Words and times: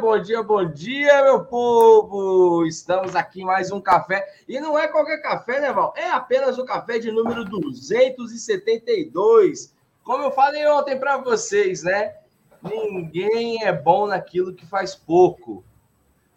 bom 0.00 0.18
dia, 0.22 0.42
bom 0.42 0.64
dia, 0.64 0.72
bom 0.72 0.72
dia, 0.72 1.22
meu 1.24 1.44
povo! 1.44 2.64
Estamos 2.64 3.14
aqui 3.14 3.42
em 3.42 3.44
mais 3.44 3.70
um 3.70 3.82
café. 3.82 4.26
E 4.48 4.58
não 4.58 4.78
é 4.78 4.88
qualquer 4.88 5.20
café, 5.20 5.60
né, 5.60 5.70
Val? 5.70 5.92
É 5.94 6.08
apenas 6.08 6.56
o 6.56 6.64
café 6.64 6.98
de 6.98 7.12
número 7.12 7.44
272. 7.44 9.74
Como 10.02 10.24
eu 10.24 10.30
falei 10.30 10.66
ontem 10.68 10.98
para 10.98 11.18
vocês, 11.18 11.82
né? 11.82 12.14
Ninguém 12.62 13.62
é 13.62 13.74
bom 13.74 14.06
naquilo 14.06 14.54
que 14.54 14.64
faz 14.64 14.94
pouco. 14.94 15.62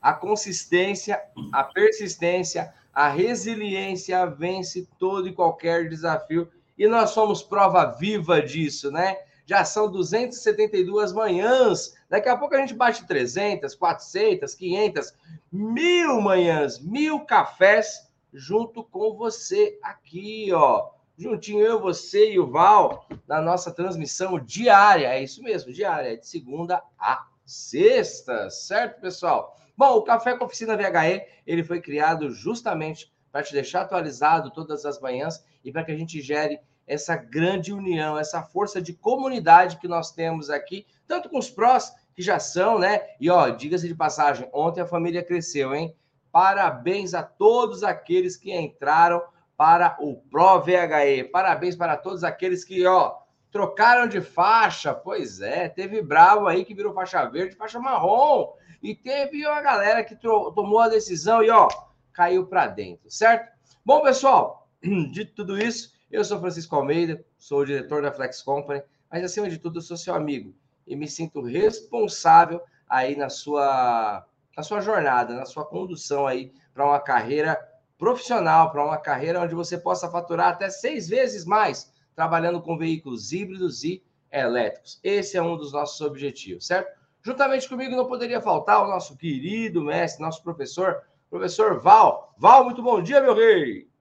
A 0.02 0.12
consistência, 0.12 1.24
a 1.54 1.64
persistência, 1.64 2.74
a 2.94 3.08
resiliência 3.08 4.26
vence 4.26 4.90
todo 5.00 5.30
e 5.30 5.34
qualquer 5.34 5.88
desafio. 5.88 6.52
E 6.78 6.86
nós 6.86 7.12
somos 7.12 7.42
prova 7.42 7.86
viva 7.86 8.42
disso, 8.42 8.92
né? 8.92 9.20
Já 9.46 9.66
são 9.66 9.92
272 9.92 11.12
manhãs. 11.12 11.94
Daqui 12.10 12.30
a 12.30 12.38
pouco 12.38 12.56
a 12.56 12.60
gente 12.60 12.74
bate 12.74 13.06
300, 13.06 13.76
400, 13.76 14.56
500, 14.56 15.14
mil 15.52 16.22
manhãs, 16.22 16.80
mil 16.80 17.22
cafés 17.22 18.10
junto 18.34 18.84
com 18.84 19.16
você 19.16 19.78
aqui, 19.84 20.52
ó. 20.54 20.90
Juntinho 21.16 21.60
eu, 21.60 21.80
você 21.80 22.32
e 22.34 22.40
o 22.40 22.50
Val, 22.50 23.08
na 23.28 23.40
nossa 23.40 23.72
transmissão 23.72 24.40
diária. 24.40 25.08
É 25.08 25.22
isso 25.22 25.44
mesmo, 25.44 25.72
diária, 25.72 26.18
de 26.18 26.28
segunda 26.28 26.82
a 26.98 27.28
sexta, 27.46 28.50
certo, 28.50 29.00
pessoal? 29.00 29.56
Bom, 29.78 29.98
o 29.98 30.04
Café 30.04 30.36
com 30.38 30.46
Oficina 30.46 30.78
VHE, 30.78 31.26
ele 31.46 31.64
foi 31.64 31.82
criado 31.82 32.32
justamente 32.32 33.14
para 33.32 33.44
te 33.44 33.54
deixar 33.54 33.82
atualizado 33.82 34.52
todas 34.52 34.86
as 34.86 35.00
manhãs 35.00 35.44
e 35.64 35.72
para 35.72 35.84
que 35.84 35.92
a 35.92 35.98
gente 35.98 36.22
gere 36.22 36.60
essa 36.88 37.16
grande 37.16 37.74
união, 37.74 38.18
essa 38.18 38.42
força 38.42 38.82
de 38.82 38.94
comunidade 38.94 39.78
que 39.78 39.88
nós 39.88 40.12
temos 40.12 40.50
aqui, 40.50 40.86
tanto 41.08 41.30
com 41.30 41.38
os 41.38 41.50
prós, 41.50 41.94
que 42.16 42.22
já 42.22 42.40
são, 42.40 42.78
né? 42.78 43.02
E 43.20 43.30
ó, 43.30 43.50
diga-se 43.50 43.88
de 43.88 43.96
passagem, 43.96 44.48
ontem 44.54 44.82
a 44.82 44.86
família 44.86 45.24
cresceu, 45.24 45.74
hein? 45.74 45.96
Parabéns 46.32 47.14
a 47.14 47.24
todos 47.24 47.84
aqueles 47.84 48.36
que 48.36 48.52
entraram 48.52 49.22
para 49.56 49.96
o 50.00 50.16
Pro 50.16 50.60
VHE. 50.62 51.26
Parabéns 51.32 51.76
para 51.76 51.96
todos 51.96 52.24
aqueles 52.24 52.64
que, 52.64 52.86
ó, 52.86 53.18
trocaram 53.52 54.08
de 54.08 54.20
faixa. 54.20 54.94
Pois 54.94 55.42
é, 55.42 55.70
teve 55.70 56.02
bravo 56.02 56.48
aí 56.48 56.66
que 56.66 56.74
virou 56.74 56.94
faixa 56.94 57.24
verde, 57.26 57.56
faixa 57.56 57.80
marrom. 57.80 58.54
E 58.82 58.96
teve 58.96 59.46
a 59.46 59.62
galera 59.62 60.04
que 60.04 60.16
tomou 60.16 60.80
a 60.80 60.90
decisão 60.90 61.44
e, 61.44 61.50
ó, 61.50 61.68
caiu 62.12 62.46
para 62.48 62.68
dentro, 62.68 63.10
certo? 63.10 63.52
Bom, 63.86 64.02
pessoal, 64.02 64.68
de 65.12 65.26
tudo 65.26 65.58
isso, 65.58 65.93
eu 66.14 66.24
sou 66.24 66.40
Francisco 66.40 66.76
Almeida, 66.76 67.26
sou 67.40 67.62
o 67.62 67.66
diretor 67.66 68.04
da 68.04 68.12
Flex 68.12 68.44
Company, 68.44 68.84
mas 69.12 69.24
acima 69.24 69.50
de 69.50 69.58
tudo 69.58 69.80
eu 69.80 69.82
sou 69.82 69.98
seu 69.98 70.14
amigo 70.14 70.54
e 70.86 70.96
me 70.96 71.08
sinto 71.08 71.42
responsável 71.42 72.62
aí 72.88 73.16
na 73.16 73.30
sua 73.30 74.24
na 74.56 74.62
sua 74.62 74.80
jornada, 74.80 75.34
na 75.34 75.48
sua 75.48 75.66
condução 75.66 76.28
aí 76.28 76.54
para 76.72 76.86
uma 76.86 77.00
carreira 77.00 77.60
profissional, 77.98 78.72
para 78.72 78.86
uma 78.86 78.98
carreira 79.00 79.42
onde 79.42 79.56
você 79.56 79.76
possa 79.76 80.08
faturar 80.08 80.50
até 80.50 80.70
seis 80.70 81.10
vezes 81.10 81.46
mais 81.46 81.92
trabalhando 82.16 82.62
com 82.62 82.78
veículos 82.78 83.32
híbridos 83.32 83.84
e 83.84 84.04
elétricos. 84.32 85.00
Esse 85.04 85.36
é 85.36 85.42
um 85.42 85.58
dos 85.58 85.74
nossos 85.74 86.00
objetivos, 86.02 86.68
certo? 86.68 86.96
Juntamente 87.24 87.68
comigo 87.68 87.96
não 87.96 88.06
poderia 88.06 88.40
faltar 88.40 88.84
o 88.84 88.88
nosso 88.88 89.18
querido 89.18 89.82
mestre, 89.82 90.22
nosso 90.22 90.44
professor, 90.44 91.02
professor 91.28 91.80
Val. 91.80 92.36
Val, 92.38 92.66
muito 92.66 92.84
bom 92.84 93.02
dia, 93.02 93.20
meu 93.20 93.34
rei! 93.34 93.93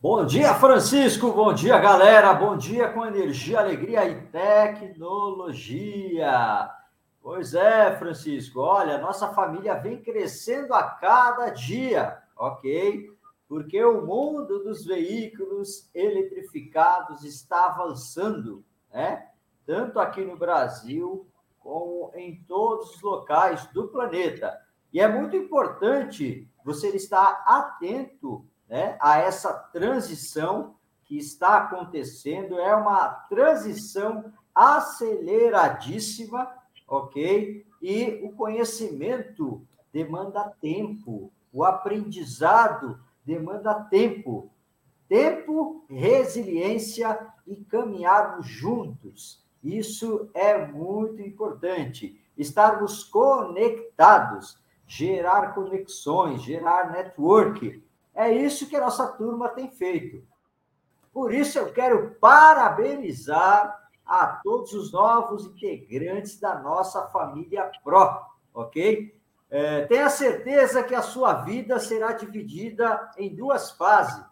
Bom 0.00 0.24
dia, 0.24 0.54
Francisco. 0.54 1.32
Bom 1.32 1.52
dia, 1.52 1.76
galera. 1.76 2.32
Bom 2.32 2.56
dia 2.56 2.88
com 2.88 3.04
energia, 3.04 3.58
alegria 3.58 4.08
e 4.08 4.14
tecnologia. 4.28 5.50
Pois 7.20 7.52
é, 7.52 7.96
Francisco. 7.96 8.60
Olha, 8.60 8.98
nossa 8.98 9.34
família 9.34 9.74
vem 9.74 10.00
crescendo 10.00 10.72
a 10.72 10.84
cada 10.84 11.50
dia, 11.50 12.16
ok? 12.36 13.10
Porque 13.48 13.84
o 13.84 14.06
mundo 14.06 14.62
dos 14.62 14.86
veículos 14.86 15.90
eletrificados 15.92 17.24
está 17.24 17.66
avançando, 17.66 18.64
né? 18.92 19.26
Tanto 19.66 19.98
aqui 19.98 20.24
no 20.24 20.36
Brasil 20.36 21.26
como 21.58 22.12
em 22.14 22.40
todos 22.46 22.94
os 22.94 23.02
locais 23.02 23.66
do 23.72 23.88
planeta. 23.88 24.56
E 24.92 25.00
é 25.00 25.08
muito 25.08 25.34
importante 25.34 26.48
você 26.64 26.90
estar 26.90 27.42
atento 27.44 28.46
né, 28.68 28.96
a 29.00 29.18
essa 29.18 29.52
transição 29.52 30.74
que 31.04 31.16
está 31.16 31.56
acontecendo. 31.58 32.58
É 32.58 32.74
uma 32.74 33.08
transição 33.28 34.32
aceleradíssima, 34.54 36.50
ok? 36.86 37.66
E 37.80 38.20
o 38.22 38.32
conhecimento 38.32 39.66
demanda 39.92 40.52
tempo, 40.60 41.32
o 41.52 41.64
aprendizado 41.64 43.00
demanda 43.24 43.74
tempo. 43.74 44.50
Tempo, 45.08 45.84
resiliência 45.88 47.18
e 47.46 47.56
caminharmos 47.56 48.46
juntos. 48.46 49.42
Isso 49.64 50.28
é 50.34 50.66
muito 50.66 51.22
importante. 51.22 52.20
Estarmos 52.36 53.04
conectados, 53.04 54.58
gerar 54.86 55.54
conexões, 55.54 56.42
gerar 56.42 56.92
network 56.92 57.82
é 58.18 58.32
isso 58.32 58.68
que 58.68 58.74
a 58.74 58.80
nossa 58.80 59.06
turma 59.06 59.48
tem 59.48 59.70
feito. 59.70 60.26
Por 61.12 61.32
isso 61.32 61.56
eu 61.56 61.72
quero 61.72 62.16
parabenizar 62.20 63.88
a 64.04 64.26
todos 64.42 64.72
os 64.72 64.90
novos 64.90 65.46
integrantes 65.46 66.40
da 66.40 66.58
nossa 66.58 67.06
família 67.06 67.70
Pro, 67.84 68.20
ok? 68.52 69.16
É, 69.48 69.86
tenha 69.86 70.10
certeza 70.10 70.82
que 70.82 70.96
a 70.96 71.00
sua 71.00 71.32
vida 71.44 71.78
será 71.78 72.10
dividida 72.10 73.08
em 73.16 73.36
duas 73.36 73.70
fases. 73.70 74.24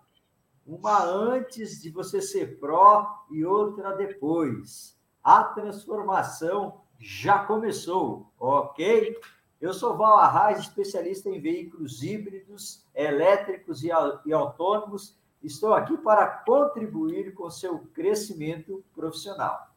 Uma 0.66 1.04
antes 1.04 1.80
de 1.80 1.88
você 1.88 2.20
ser 2.20 2.58
pró 2.58 3.24
e 3.30 3.44
outra 3.44 3.92
depois. 3.92 4.98
A 5.22 5.44
transformação 5.44 6.80
já 6.98 7.38
começou, 7.38 8.32
ok? 8.36 9.16
Eu 9.58 9.72
sou 9.72 9.96
Val 9.96 10.18
Arraes, 10.18 10.60
especialista 10.60 11.30
em 11.30 11.40
veículos 11.40 12.02
híbridos, 12.02 12.84
elétricos 12.94 13.82
e, 13.82 13.88
e 14.26 14.32
autônomos. 14.32 15.16
Estou 15.42 15.72
aqui 15.72 15.96
para 15.96 16.26
contribuir 16.26 17.32
com 17.32 17.50
seu 17.50 17.78
crescimento 17.94 18.84
profissional. 18.94 19.70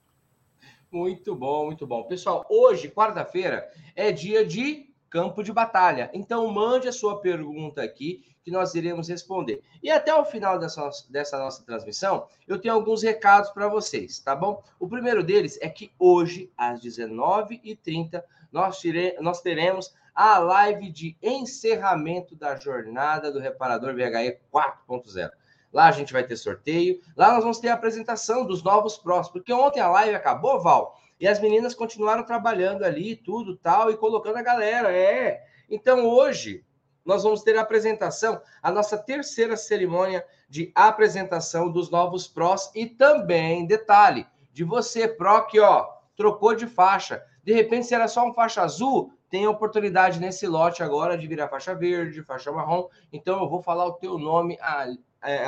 Muito 0.92 1.34
bom, 1.34 1.68
muito 1.68 1.88
bom. 1.88 2.04
Pessoal, 2.04 2.46
hoje, 2.50 2.90
quarta-feira, 2.90 3.72
é 3.96 4.12
dia 4.12 4.46
de 4.46 4.90
campo 5.10 5.42
de 5.42 5.54
batalha. 5.54 6.10
Então, 6.14 6.46
mande 6.48 6.90
a 6.90 6.92
sua 6.92 7.22
pergunta 7.22 7.82
aqui 7.82 8.26
que 8.44 8.52
nós 8.52 8.76
iremos 8.76 9.08
responder. 9.08 9.62
E 9.82 9.90
até 9.90 10.14
o 10.14 10.26
final 10.26 10.60
dessa, 10.60 10.90
dessa 11.10 11.38
nossa 11.38 11.64
transmissão, 11.64 12.28
eu 12.48 12.60
tenho 12.60 12.74
alguns 12.74 13.02
recados 13.02 13.52
para 13.52 13.68
vocês, 13.70 14.20
tá 14.20 14.36
bom? 14.36 14.62
O 14.80 14.90
primeiro 14.90 15.24
deles 15.24 15.58
é 15.62 15.70
que 15.70 15.92
hoje, 15.98 16.52
às 16.58 16.82
19h30, 16.82 18.22
nós, 18.52 18.80
tire, 18.80 19.16
nós 19.20 19.42
teremos 19.42 19.94
a 20.14 20.38
live 20.38 20.92
de 20.92 21.18
encerramento 21.22 22.36
da 22.36 22.56
jornada 22.56 23.32
do 23.32 23.40
reparador 23.40 23.94
VHE 23.94 24.40
4.0. 24.54 25.32
Lá 25.72 25.88
a 25.88 25.92
gente 25.92 26.12
vai 26.12 26.24
ter 26.24 26.36
sorteio, 26.36 27.00
lá 27.16 27.34
nós 27.34 27.42
vamos 27.42 27.60
ter 27.60 27.70
a 27.70 27.76
apresentação 27.76 28.46
dos 28.46 28.64
novos 28.64 28.98
próximos, 28.98 29.34
porque 29.34 29.54
ontem 29.54 29.80
a 29.80 29.88
live 29.88 30.16
acabou, 30.16 30.60
Val, 30.60 31.00
e 31.20 31.28
as 31.28 31.40
meninas 31.40 31.76
continuaram 31.76 32.24
trabalhando 32.24 32.84
ali, 32.84 33.16
tudo 33.16 33.56
tal, 33.56 33.92
e 33.92 33.98
colocando 33.98 34.38
a 34.38 34.42
galera, 34.42 34.92
é. 34.92 35.44
Então 35.70 36.08
hoje 36.08 36.66
nós 37.06 37.24
vamos 37.24 37.44
ter 37.44 37.58
a 37.58 37.62
apresentação, 37.62 38.42
a 38.62 38.72
nossa 38.72 38.98
terceira 38.98 39.56
cerimônia 39.56 40.26
de 40.48 40.72
apresentação 40.76 41.72
dos 41.72 41.90
novos 41.90 42.28
prós 42.28 42.72
e 42.76 42.86
também, 42.86 43.66
detalhe, 43.66 44.28
de 44.52 44.64
você, 44.64 45.08
pró, 45.08 45.42
que 45.42 45.60
ó, 45.60 45.88
trocou 46.16 46.54
de 46.54 46.68
faixa, 46.68 47.24
de 47.50 47.56
repente, 47.56 47.88
se 47.88 47.96
era 47.96 48.08
só 48.08 48.30
um 48.30 48.32
faixa 48.32 48.62
azul, 48.62 49.12
tem 49.28 49.46
a 49.46 49.50
oportunidade 49.50 50.20
nesse 50.20 50.46
lote 50.46 50.84
agora 50.84 51.18
de 51.18 51.26
virar 51.26 51.48
faixa 51.48 51.74
verde, 51.74 52.22
faixa 52.22 52.52
marrom. 52.52 52.88
Então, 53.12 53.42
eu 53.42 53.50
vou 53.50 53.60
falar 53.60 53.88
o 53.88 53.94
teu 53.94 54.20
nome 54.20 54.56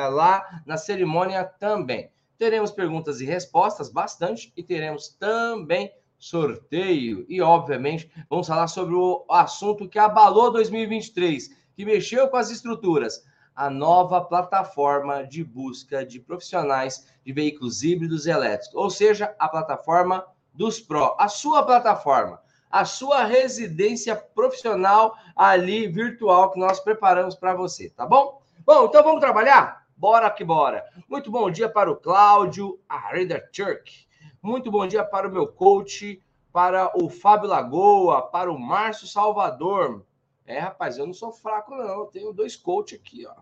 lá 0.09 0.63
na 0.65 0.77
cerimônia 0.77 1.43
também. 1.43 2.09
Teremos 2.39 2.71
perguntas 2.71 3.21
e 3.21 3.25
respostas, 3.25 3.91
bastante, 3.91 4.51
e 4.57 4.63
teremos 4.63 5.09
também 5.09 5.93
sorteio. 6.17 7.23
E, 7.29 7.39
obviamente, 7.39 8.11
vamos 8.27 8.47
falar 8.47 8.67
sobre 8.67 8.95
o 8.95 9.23
assunto 9.29 9.87
que 9.87 9.99
abalou 9.99 10.51
2023, 10.51 11.49
que 11.75 11.85
mexeu 11.85 12.27
com 12.29 12.37
as 12.37 12.49
estruturas. 12.49 13.23
A 13.55 13.69
nova 13.69 14.21
plataforma 14.21 15.21
de 15.23 15.43
busca 15.43 16.03
de 16.03 16.19
profissionais 16.19 17.05
de 17.23 17.31
veículos 17.31 17.83
híbridos 17.83 18.25
e 18.25 18.31
elétricos, 18.31 18.73
ou 18.73 18.89
seja, 18.89 19.35
a 19.37 19.47
plataforma 19.47 20.25
dos 20.53 20.79
Pro, 20.79 21.15
a 21.17 21.27
sua 21.27 21.63
plataforma, 21.63 22.41
a 22.69 22.85
sua 22.85 23.23
residência 23.23 24.15
profissional 24.15 25.15
ali 25.35 25.87
virtual 25.87 26.51
que 26.51 26.59
nós 26.59 26.79
preparamos 26.79 27.35
para 27.35 27.53
você, 27.53 27.89
tá 27.89 28.05
bom? 28.05 28.41
Bom, 28.65 28.85
então 28.85 29.03
vamos 29.03 29.21
trabalhar? 29.21 29.85
Bora 29.95 30.29
que 30.29 30.43
bora. 30.43 30.85
Muito 31.07 31.29
bom 31.29 31.49
dia 31.49 31.69
para 31.69 31.91
o 31.91 31.95
Cláudio 31.95 32.79
Arenda 32.87 33.39
Turk. 33.53 34.07
Muito 34.41 34.71
bom 34.71 34.87
dia 34.87 35.03
para 35.03 35.27
o 35.27 35.31
meu 35.31 35.47
coach 35.47 36.21
para 36.51 36.91
o 37.01 37.09
Fábio 37.09 37.49
Lagoa, 37.49 38.23
para 38.23 38.51
o 38.51 38.59
Márcio 38.59 39.07
Salvador. 39.07 40.05
É, 40.45 40.59
rapaz, 40.59 40.97
eu 40.97 41.05
não 41.05 41.13
sou 41.13 41.31
fraco, 41.31 41.75
não. 41.75 42.01
Eu 42.01 42.05
tenho 42.07 42.33
dois 42.33 42.55
coaches 42.55 42.99
aqui, 42.99 43.25
ó. 43.25 43.33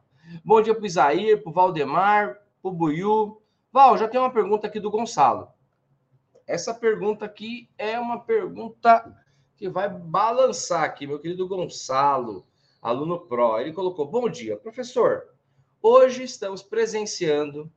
Bom 0.46 0.62
dia 0.62 0.76
para 0.76 0.84
o 0.84 0.86
Isair, 0.86 1.42
para 1.42 1.50
o 1.50 1.54
Valdemar, 1.54 2.36
para 2.62 2.70
o 2.70 2.72
Buiu. 2.72 3.42
Val, 3.72 3.98
já 3.98 4.08
tem 4.08 4.20
uma 4.20 4.32
pergunta 4.32 4.68
aqui 4.68 4.80
do 4.80 4.92
Gonçalo. 4.92 5.48
Essa 6.50 6.74
pergunta 6.74 7.26
aqui 7.26 7.70
é 7.78 8.00
uma 8.00 8.22
pergunta 8.22 9.16
que 9.56 9.70
vai 9.70 9.88
balançar 9.88 10.82
aqui, 10.82 11.06
meu 11.06 11.20
querido 11.20 11.48
Gonçalo, 11.48 12.44
aluno 12.82 13.20
Pro. 13.20 13.60
Ele 13.60 13.72
colocou: 13.72 14.08
Bom 14.08 14.28
dia, 14.28 14.58
professor. 14.58 15.30
Hoje 15.80 16.24
estamos 16.24 16.64
presenciando 16.64 17.72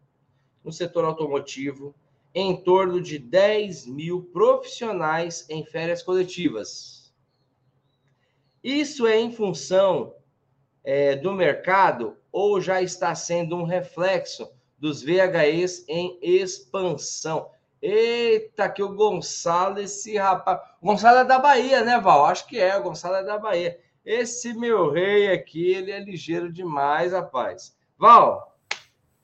no 0.65 0.73
setor 0.73 1.05
automotivo 1.05 1.95
em 2.35 2.57
torno 2.57 2.99
de 2.99 3.19
10 3.19 3.89
mil 3.89 4.23
profissionais 4.33 5.45
em 5.51 5.67
férias 5.67 6.03
coletivas. 6.03 7.13
Isso 8.65 9.07
é 9.07 9.21
em 9.21 9.31
função 9.31 10.15
é, 10.83 11.15
do 11.15 11.35
mercado 11.35 12.17
ou 12.33 12.59
já 12.59 12.81
está 12.81 13.15
sendo 13.15 13.55
um 13.55 13.65
reflexo 13.65 14.51
dos 14.79 15.03
VHEs 15.03 15.85
em 15.87 16.19
expansão? 16.23 17.51
Eita, 17.83 18.69
que 18.69 18.81
o 18.81 18.95
Gonçalo, 18.95 19.81
esse 19.81 20.17
rapaz. 20.17 20.61
O 20.81 20.87
Gonçalo 20.87 21.19
é 21.19 21.25
da 21.25 21.41
Bahia, 21.41 21.83
né, 21.83 21.99
Val? 21.99 22.27
Acho 22.27 22.47
que 22.47 22.61
é, 22.61 22.79
o 22.79 22.83
Gonçalo 22.83 23.17
é 23.17 23.25
da 23.25 23.37
Bahia. 23.37 23.77
Esse 24.05 24.53
meu 24.53 24.91
rei 24.91 25.33
aqui, 25.33 25.73
ele 25.73 25.91
é 25.91 25.99
ligeiro 25.99 26.53
demais, 26.53 27.13
rapaz. 27.13 27.77
Val, 27.99 28.57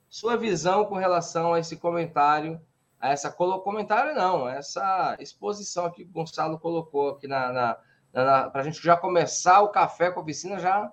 sua 0.08 0.36
visão 0.36 0.84
com 0.86 0.96
relação 0.96 1.54
a 1.54 1.60
esse 1.60 1.76
comentário, 1.76 2.60
a 3.00 3.10
essa 3.10 3.30
comentário 3.30 4.14
não, 4.14 4.48
essa 4.48 5.16
exposição 5.20 5.86
aqui 5.86 6.04
que 6.04 6.10
o 6.10 6.12
Gonçalo 6.12 6.58
colocou 6.58 7.10
aqui 7.10 7.28
na, 7.28 7.52
na, 7.52 7.78
na 8.12 8.50
para 8.50 8.62
a 8.62 8.64
gente 8.64 8.82
já 8.82 8.96
começar 8.96 9.60
o 9.60 9.68
café 9.68 10.10
com 10.10 10.18
a 10.18 10.22
oficina 10.22 10.58
já 10.58 10.92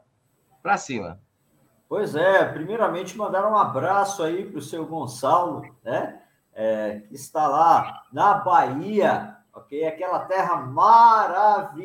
para 0.62 0.78
cima. 0.78 1.20
Pois 1.88 2.16
é, 2.16 2.46
primeiramente 2.46 3.18
mandar 3.18 3.50
um 3.50 3.56
abraço 3.56 4.22
aí 4.22 4.46
para 4.46 4.60
o 4.60 4.62
seu 4.62 4.86
Gonçalo, 4.86 5.64
né? 5.84 6.22
É, 6.58 7.02
que 7.02 7.16
está 7.16 7.48
lá 7.48 8.06
na 8.14 8.36
Bahia, 8.36 9.36
ok? 9.54 9.86
Aquela 9.86 10.20
terra 10.20 10.56
maravilhosa, 10.58 11.76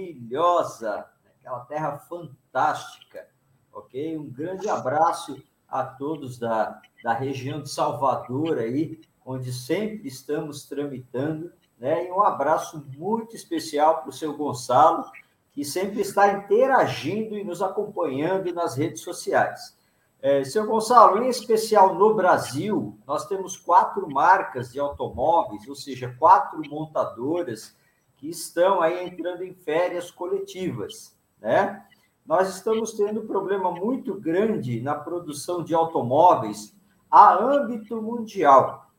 aquela 1.36 1.60
terra 1.64 1.98
fantástica, 1.98 3.26
ok? 3.72 4.16
Um 4.16 4.30
grande 4.30 4.68
abraço 4.68 5.42
a 5.68 5.84
todos 5.84 6.38
da, 6.38 6.80
da 7.02 7.12
região 7.12 7.60
de 7.60 7.68
Salvador 7.70 8.58
aí, 8.58 9.00
onde 9.24 9.52
sempre 9.52 10.06
estamos 10.08 10.64
tramitando, 10.64 11.52
né? 11.78 12.06
E 12.06 12.12
um 12.12 12.22
abraço 12.22 12.86
muito 12.96 13.34
especial 13.34 14.00
para 14.00 14.10
o 14.10 14.12
seu 14.12 14.36
Gonçalo, 14.36 15.10
que 15.52 15.64
sempre 15.64 16.00
está 16.00 16.32
interagindo 16.32 17.36
e 17.36 17.42
nos 17.42 17.60
acompanhando 17.62 18.52
nas 18.52 18.76
redes 18.76 19.02
sociais. 19.02 19.76
É, 20.22 20.44
seu 20.44 20.66
Gonçalo, 20.66 21.22
em 21.22 21.28
especial 21.28 21.94
no 21.94 22.14
Brasil, 22.14 22.98
nós 23.06 23.26
temos 23.26 23.56
quatro 23.56 24.06
marcas 24.10 24.70
de 24.70 24.78
automóveis, 24.78 25.66
ou 25.66 25.74
seja, 25.74 26.14
quatro 26.18 26.60
montadoras 26.68 27.74
que 28.18 28.28
estão 28.28 28.82
aí 28.82 29.06
entrando 29.06 29.42
em 29.42 29.54
férias 29.54 30.10
coletivas, 30.10 31.16
né? 31.40 31.86
nós 32.26 32.54
estamos 32.54 32.92
tendo 32.92 33.22
um 33.22 33.26
problema 33.26 33.72
muito 33.72 34.14
grande 34.14 34.80
na 34.80 34.94
produção 34.94 35.64
de 35.64 35.74
automóveis 35.74 36.76
a 37.10 37.34
âmbito 37.34 38.00
mundial. 38.00 38.92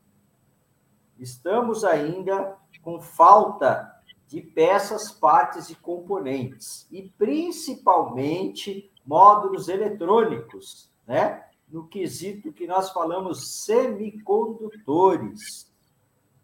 Estamos 1.19 1.85
ainda 1.85 2.57
com 2.81 2.99
falta 2.99 3.89
de 4.27 4.41
peças, 4.41 5.11
partes 5.11 5.69
e 5.69 5.75
componentes, 5.75 6.87
e 6.91 7.03
principalmente 7.17 8.91
módulos 9.05 9.69
eletrônicos, 9.69 10.90
né? 11.11 11.43
No 11.67 11.87
quesito 11.87 12.53
que 12.53 12.65
nós 12.65 12.91
falamos 12.91 13.65
semicondutores, 13.65 15.69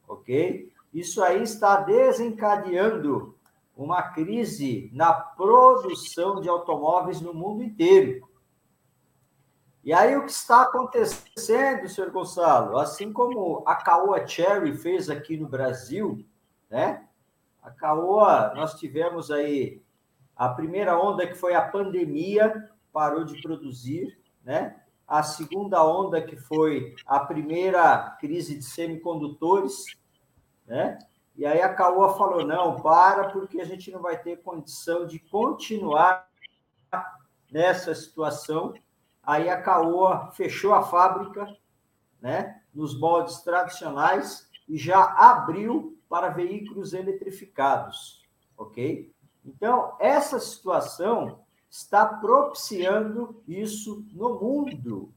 ok? 0.05 0.69
Isso 0.93 1.23
aí 1.23 1.41
está 1.41 1.77
desencadeando 1.77 3.33
uma 3.77 4.01
crise 4.01 4.91
na 4.93 5.13
produção 5.13 6.41
de 6.41 6.49
automóveis 6.49 7.21
no 7.21 7.33
mundo 7.33 7.63
inteiro. 7.63 8.27
E 9.85 9.93
aí 9.93 10.17
o 10.17 10.25
que 10.25 10.31
está 10.31 10.63
acontecendo, 10.63 11.87
senhor 11.87 12.11
Gonçalo? 12.11 12.77
Assim 12.77 13.13
como 13.13 13.63
a 13.65 13.75
Caoa 13.75 14.27
Cherry 14.27 14.75
fez 14.75 15.09
aqui 15.09 15.37
no 15.37 15.47
Brasil, 15.47 16.25
né? 16.69 17.07
A 17.63 17.71
Caoa, 17.71 18.53
nós 18.53 18.73
tivemos 18.73 19.31
aí 19.31 19.81
a 20.35 20.49
primeira 20.49 20.99
onda 20.99 21.25
que 21.25 21.35
foi 21.35 21.55
a 21.55 21.61
pandemia, 21.61 22.69
parou 22.91 23.23
de 23.23 23.41
produzir, 23.41 24.26
né? 24.47 24.79
A 25.05 25.23
segunda 25.23 25.85
onda 25.85 26.21
que 26.21 26.37
foi 26.37 26.95
a 27.05 27.19
primeira 27.19 28.11
crise 28.19 28.57
de 28.57 28.63
semicondutores, 28.63 29.85
né? 30.65 30.97
E 31.35 31.45
aí 31.45 31.61
a 31.61 31.73
Caoa 31.73 32.17
falou: 32.17 32.45
não, 32.45 32.79
para, 32.81 33.29
porque 33.29 33.59
a 33.59 33.65
gente 33.65 33.91
não 33.91 34.01
vai 34.01 34.17
ter 34.17 34.41
condição 34.41 35.05
de 35.05 35.19
continuar 35.19 36.27
nessa 37.51 37.93
situação. 37.93 38.73
Aí 39.21 39.49
a 39.49 39.61
Caoa 39.61 40.31
fechou 40.31 40.73
a 40.73 40.81
fábrica, 40.81 41.53
né, 42.21 42.61
nos 42.73 42.97
moldes 42.97 43.41
tradicionais 43.41 44.49
e 44.67 44.77
já 44.77 45.03
abriu 45.03 45.99
para 46.07 46.29
veículos 46.29 46.93
eletrificados, 46.93 48.25
ok? 48.57 49.13
Então, 49.45 49.95
essa 49.99 50.39
situação 50.39 51.45
está 51.69 52.05
propiciando 52.05 53.41
isso 53.47 54.05
no 54.13 54.39
mundo, 54.39 55.13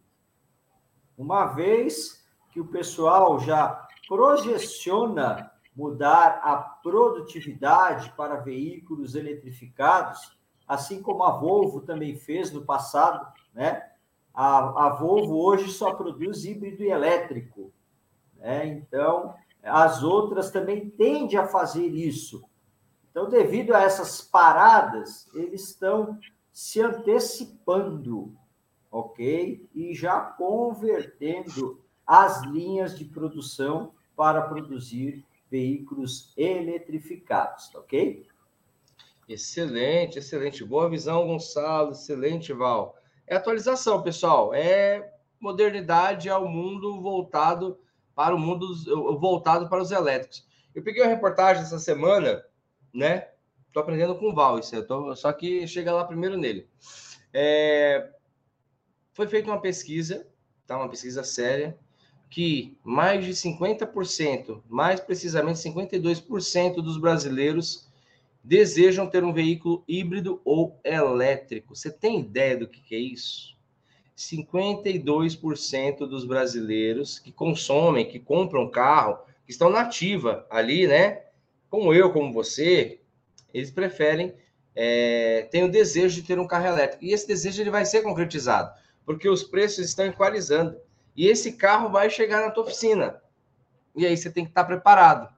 uma 1.17 1.47
vez 1.47 2.25
que 2.51 2.61
o 2.61 2.67
pessoal 2.67 3.39
já 3.39 3.87
projeciona 4.09 5.51
mudar 5.75 6.41
a 6.43 6.57
produtividade 6.57 8.13
para 8.17 8.37
veículos 8.37 9.15
eletrificados, 9.15 10.37
assim 10.67 11.01
como 11.01 11.23
a 11.23 11.33
Volvo 11.33 11.81
também 11.81 12.17
fez 12.17 12.51
no 12.51 12.65
passado, 12.65 13.27
né? 13.55 13.89
A, 14.33 14.87
a 14.87 14.89
Volvo 14.91 15.37
hoje 15.37 15.71
só 15.71 15.95
produz 15.95 16.45
híbrido 16.45 16.83
e 16.83 16.91
elétrico, 16.91 17.73
né? 18.37 18.67
Então, 18.67 19.35
as 19.63 20.03
outras 20.03 20.51
também 20.51 20.89
tendem 20.91 21.39
a 21.39 21.47
fazer 21.47 21.87
isso. 21.87 22.43
Então, 23.11 23.29
devido 23.29 23.75
a 23.75 23.83
essas 23.83 24.21
paradas, 24.21 25.29
eles 25.35 25.69
estão 25.69 26.19
se 26.61 26.79
antecipando, 26.83 28.37
ok? 28.91 29.67
E 29.75 29.95
já 29.95 30.21
convertendo 30.21 31.83
as 32.07 32.43
linhas 32.43 32.99
de 32.99 33.07
produção 33.07 33.95
para 34.15 34.43
produzir 34.43 35.25
veículos 35.51 36.35
eletrificados, 36.37 37.75
ok? 37.75 38.27
Excelente, 39.27 40.19
excelente. 40.19 40.63
Boa 40.63 40.87
visão, 40.91 41.27
Gonçalo. 41.27 41.93
Excelente, 41.93 42.53
Val. 42.53 42.95
É 43.27 43.37
atualização, 43.37 44.03
pessoal. 44.03 44.53
É 44.53 45.15
modernidade 45.41 46.29
ao 46.29 46.47
mundo 46.47 47.01
voltado 47.01 47.81
para 48.15 48.37
o 48.37 48.39
mundo 48.39 48.67
voltado 49.19 49.67
para 49.67 49.81
os 49.81 49.91
elétricos. 49.91 50.47
Eu 50.75 50.83
peguei 50.83 51.03
uma 51.03 51.09
reportagem 51.09 51.63
essa 51.63 51.79
semana, 51.79 52.45
né? 52.93 53.30
Estou 53.71 53.85
aprendendo 53.85 54.17
com 54.17 54.31
o 54.31 54.35
Val, 54.35 54.59
isso 54.59 54.75
eu 54.75 54.85
tô, 54.85 55.15
só 55.15 55.33
que 55.33 55.65
chega 55.69 55.93
lá 55.93 56.05
primeiro 56.05 56.37
nele. 56.37 56.67
É, 57.33 58.11
foi 59.13 59.29
feita 59.29 59.49
uma 59.49 59.61
pesquisa, 59.61 60.27
tá? 60.67 60.77
Uma 60.77 60.89
pesquisa 60.89 61.23
séria 61.23 61.79
que 62.29 62.77
mais 62.83 63.25
de 63.25 63.31
50%, 63.31 64.61
mais 64.69 64.99
precisamente 64.99 65.61
52% 65.61 66.83
dos 66.83 66.97
brasileiros 66.97 67.89
desejam 68.43 69.07
ter 69.07 69.23
um 69.23 69.33
veículo 69.33 69.85
híbrido 69.87 70.41
ou 70.45 70.81
elétrico. 70.83 71.77
Você 71.77 71.93
tem 71.93 72.19
ideia 72.19 72.57
do 72.57 72.67
que, 72.67 72.93
é 72.93 72.99
isso? 72.99 73.57
52% 74.17 76.09
dos 76.09 76.25
brasileiros 76.25 77.21
que 77.21 77.31
consomem, 77.31 78.09
que 78.09 78.19
compram 78.19 78.69
carro, 78.69 79.19
que 79.47 79.53
estão 79.53 79.71
na 79.71 79.83
ativa 79.83 80.45
ali, 80.51 80.89
né? 80.89 81.23
Como 81.69 81.95
eu, 81.95 82.13
como 82.13 82.33
você, 82.33 83.00
eles 83.53 83.71
preferem, 83.71 84.35
é, 84.75 85.49
têm 85.51 85.65
o 85.65 85.71
desejo 85.71 86.21
de 86.21 86.27
ter 86.27 86.39
um 86.39 86.47
carro 86.47 86.67
elétrico. 86.67 87.05
E 87.05 87.13
esse 87.13 87.27
desejo 87.27 87.63
ele 87.63 87.71
vai 87.71 87.85
ser 87.85 88.03
concretizado, 88.03 88.73
porque 89.05 89.29
os 89.29 89.43
preços 89.43 89.85
estão 89.85 90.07
equalizando. 90.07 90.77
E 91.17 91.27
esse 91.27 91.53
carro 91.53 91.89
vai 91.91 92.09
chegar 92.09 92.41
na 92.41 92.51
tua 92.51 92.65
oficina. 92.65 93.21
E 93.95 94.07
aí 94.07 94.17
você 94.17 94.31
tem 94.31 94.45
que 94.45 94.51
estar 94.51 94.65
preparado. 94.65 95.29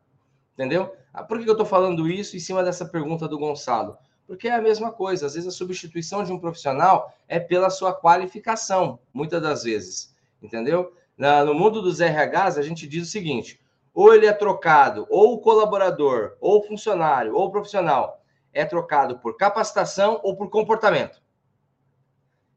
Entendeu? 0.55 0.95
Ah, 1.13 1.23
por 1.23 1.39
que 1.39 1.49
eu 1.49 1.53
estou 1.53 1.67
falando 1.67 2.09
isso 2.09 2.37
em 2.37 2.41
cima 2.41 2.63
dessa 2.63 2.85
pergunta 2.85 3.27
do 3.27 3.39
Gonçalo? 3.39 3.97
Porque 4.27 4.49
é 4.49 4.55
a 4.55 4.63
mesma 4.63 4.93
coisa. 4.93 5.27
Às 5.27 5.35
vezes 5.35 5.49
a 5.49 5.57
substituição 5.57 6.23
de 6.23 6.33
um 6.33 6.39
profissional 6.39 7.13
é 7.27 7.41
pela 7.41 7.71
sua 7.71 7.93
qualificação, 7.93 8.99
muitas 9.13 9.43
das 9.43 9.65
vezes. 9.65 10.15
Entendeu? 10.43 10.95
No 11.17 11.55
mundo 11.55 11.81
dos 11.83 12.01
RHs, 12.01 12.59
a 12.59 12.63
gente 12.63 12.87
diz 12.87 13.09
o 13.09 13.11
seguinte: 13.11 13.61
ou 13.95 14.15
ele 14.15 14.27
é 14.27 14.33
trocado, 14.33 15.07
ou 15.11 15.35
o 15.35 15.41
colaborador, 15.41 16.37
ou 16.41 16.61
o 16.61 16.63
funcionário, 16.63 17.35
ou 17.35 17.47
o 17.47 17.51
profissional 17.51 18.23
é 18.53 18.65
trocado 18.65 19.19
por 19.19 19.37
capacitação 19.37 20.21
ou 20.23 20.37
por 20.37 20.51
comportamento. 20.51 21.23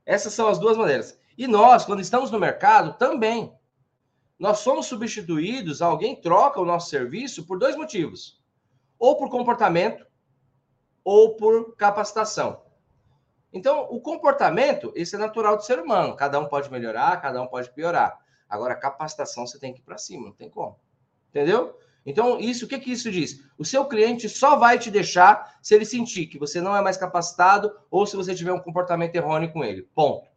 Essas 0.05 0.33
são 0.33 0.47
as 0.47 0.59
duas 0.59 0.77
maneiras. 0.77 1.17
E 1.37 1.47
nós, 1.47 1.85
quando 1.85 2.01
estamos 2.01 2.31
no 2.31 2.39
mercado, 2.39 2.97
também. 2.97 3.53
Nós 4.37 4.59
somos 4.59 4.85
substituídos, 4.85 5.81
alguém 5.81 6.19
troca 6.19 6.59
o 6.59 6.65
nosso 6.65 6.89
serviço 6.89 7.45
por 7.45 7.57
dois 7.57 7.75
motivos: 7.75 8.41
ou 8.99 9.17
por 9.17 9.29
comportamento, 9.29 10.05
ou 11.03 11.35
por 11.35 11.75
capacitação. 11.75 12.61
Então, 13.51 13.87
o 13.89 14.01
comportamento, 14.01 14.91
esse 14.95 15.15
é 15.15 15.17
natural 15.17 15.55
do 15.55 15.63
ser 15.63 15.79
humano. 15.79 16.15
Cada 16.15 16.37
um 16.39 16.47
pode 16.47 16.69
melhorar, 16.69 17.21
cada 17.21 17.41
um 17.41 17.47
pode 17.47 17.71
piorar. 17.71 18.19
Agora, 18.49 18.75
capacitação 18.75 19.47
você 19.47 19.57
tem 19.57 19.73
que 19.73 19.79
ir 19.79 19.83
para 19.83 19.97
cima, 19.97 20.25
não 20.25 20.33
tem 20.33 20.49
como. 20.49 20.77
Entendeu? 21.35 21.77
Então, 22.05 22.39
isso, 22.39 22.63
o 22.63 22.67
que, 22.67 22.79
que 22.79 22.93
isso 22.93 23.11
diz? 23.11 23.43
O 23.57 23.65
seu 23.65 23.83
cliente 23.83 24.29
só 24.29 24.55
vai 24.55 24.79
te 24.79 24.89
deixar 24.89 25.57
se 25.61 25.75
ele 25.75 25.83
sentir 25.83 26.27
que 26.27 26.39
você 26.39 26.61
não 26.61 26.73
é 26.73 26.81
mais 26.81 26.95
capacitado 26.95 27.75
ou 27.91 28.05
se 28.05 28.15
você 28.15 28.33
tiver 28.33 28.53
um 28.53 28.59
comportamento 28.59 29.13
errôneo 29.13 29.51
com 29.51 29.61
ele. 29.61 29.81
Ponto. 29.93 30.29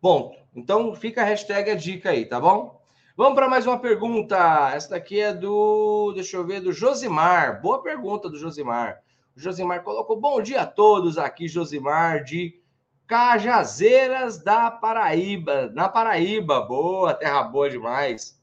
Ponto. 0.00 0.38
Então, 0.54 0.94
fica 0.94 1.20
a 1.20 1.24
hashtag 1.24 1.70
a 1.70 1.74
dica 1.74 2.10
aí, 2.10 2.24
tá 2.24 2.40
bom? 2.40 2.80
Vamos 3.14 3.34
para 3.34 3.46
mais 3.46 3.66
uma 3.66 3.78
pergunta. 3.78 4.70
Essa 4.72 4.90
daqui 4.90 5.20
é 5.20 5.34
do, 5.34 6.12
deixa 6.14 6.38
eu 6.38 6.46
ver, 6.46 6.60
do 6.60 6.72
Josimar. 6.72 7.60
Boa 7.60 7.82
pergunta 7.82 8.30
do 8.30 8.38
Josimar. 8.38 9.02
O 9.36 9.40
Josimar 9.40 9.82
colocou 9.82 10.18
bom 10.18 10.40
dia 10.40 10.62
a 10.62 10.66
todos 10.66 11.18
aqui, 11.18 11.46
Josimar, 11.46 12.24
de 12.24 12.58
Cajazeiras 13.06 14.42
da 14.42 14.70
Paraíba, 14.70 15.70
na 15.74 15.90
Paraíba. 15.90 16.62
Boa, 16.62 17.12
terra 17.12 17.42
boa 17.42 17.68
demais. 17.68 18.41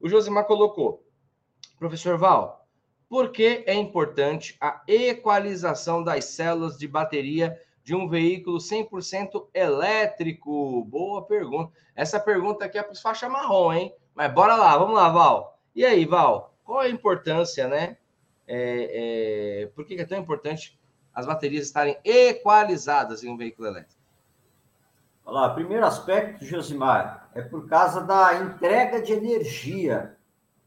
O 0.00 0.08
Josimar 0.08 0.46
colocou, 0.46 1.06
professor 1.78 2.16
Val, 2.16 2.66
por 3.06 3.30
que 3.30 3.62
é 3.66 3.74
importante 3.74 4.56
a 4.58 4.82
equalização 4.88 6.02
das 6.02 6.24
células 6.24 6.78
de 6.78 6.88
bateria 6.88 7.60
de 7.84 7.94
um 7.94 8.08
veículo 8.08 8.56
100% 8.56 9.48
elétrico? 9.52 10.82
Boa 10.86 11.26
pergunta. 11.26 11.76
Essa 11.94 12.18
pergunta 12.18 12.64
aqui 12.64 12.78
é 12.78 12.82
para 12.82 12.92
os 12.92 13.02
faixa 13.02 13.28
marrom, 13.28 13.74
hein? 13.74 13.94
Mas 14.14 14.32
bora 14.32 14.56
lá, 14.56 14.78
vamos 14.78 14.94
lá, 14.94 15.10
Val. 15.10 15.58
E 15.74 15.84
aí, 15.84 16.06
Val, 16.06 16.54
qual 16.64 16.80
a 16.80 16.88
importância, 16.88 17.68
né? 17.68 17.98
É, 18.46 19.64
é, 19.64 19.66
por 19.74 19.84
que 19.84 20.00
é 20.00 20.06
tão 20.06 20.18
importante 20.18 20.80
as 21.12 21.26
baterias 21.26 21.66
estarem 21.66 21.98
equalizadas 22.04 23.22
em 23.22 23.28
um 23.28 23.36
veículo 23.36 23.68
elétrico? 23.68 23.99
Olha 25.24 25.40
lá, 25.40 25.54
primeiro 25.54 25.86
aspecto, 25.86 26.44
Josimar, 26.44 27.30
é 27.34 27.42
por 27.42 27.68
causa 27.68 28.00
da 28.00 28.34
entrega 28.34 29.00
de 29.00 29.12
energia 29.12 30.16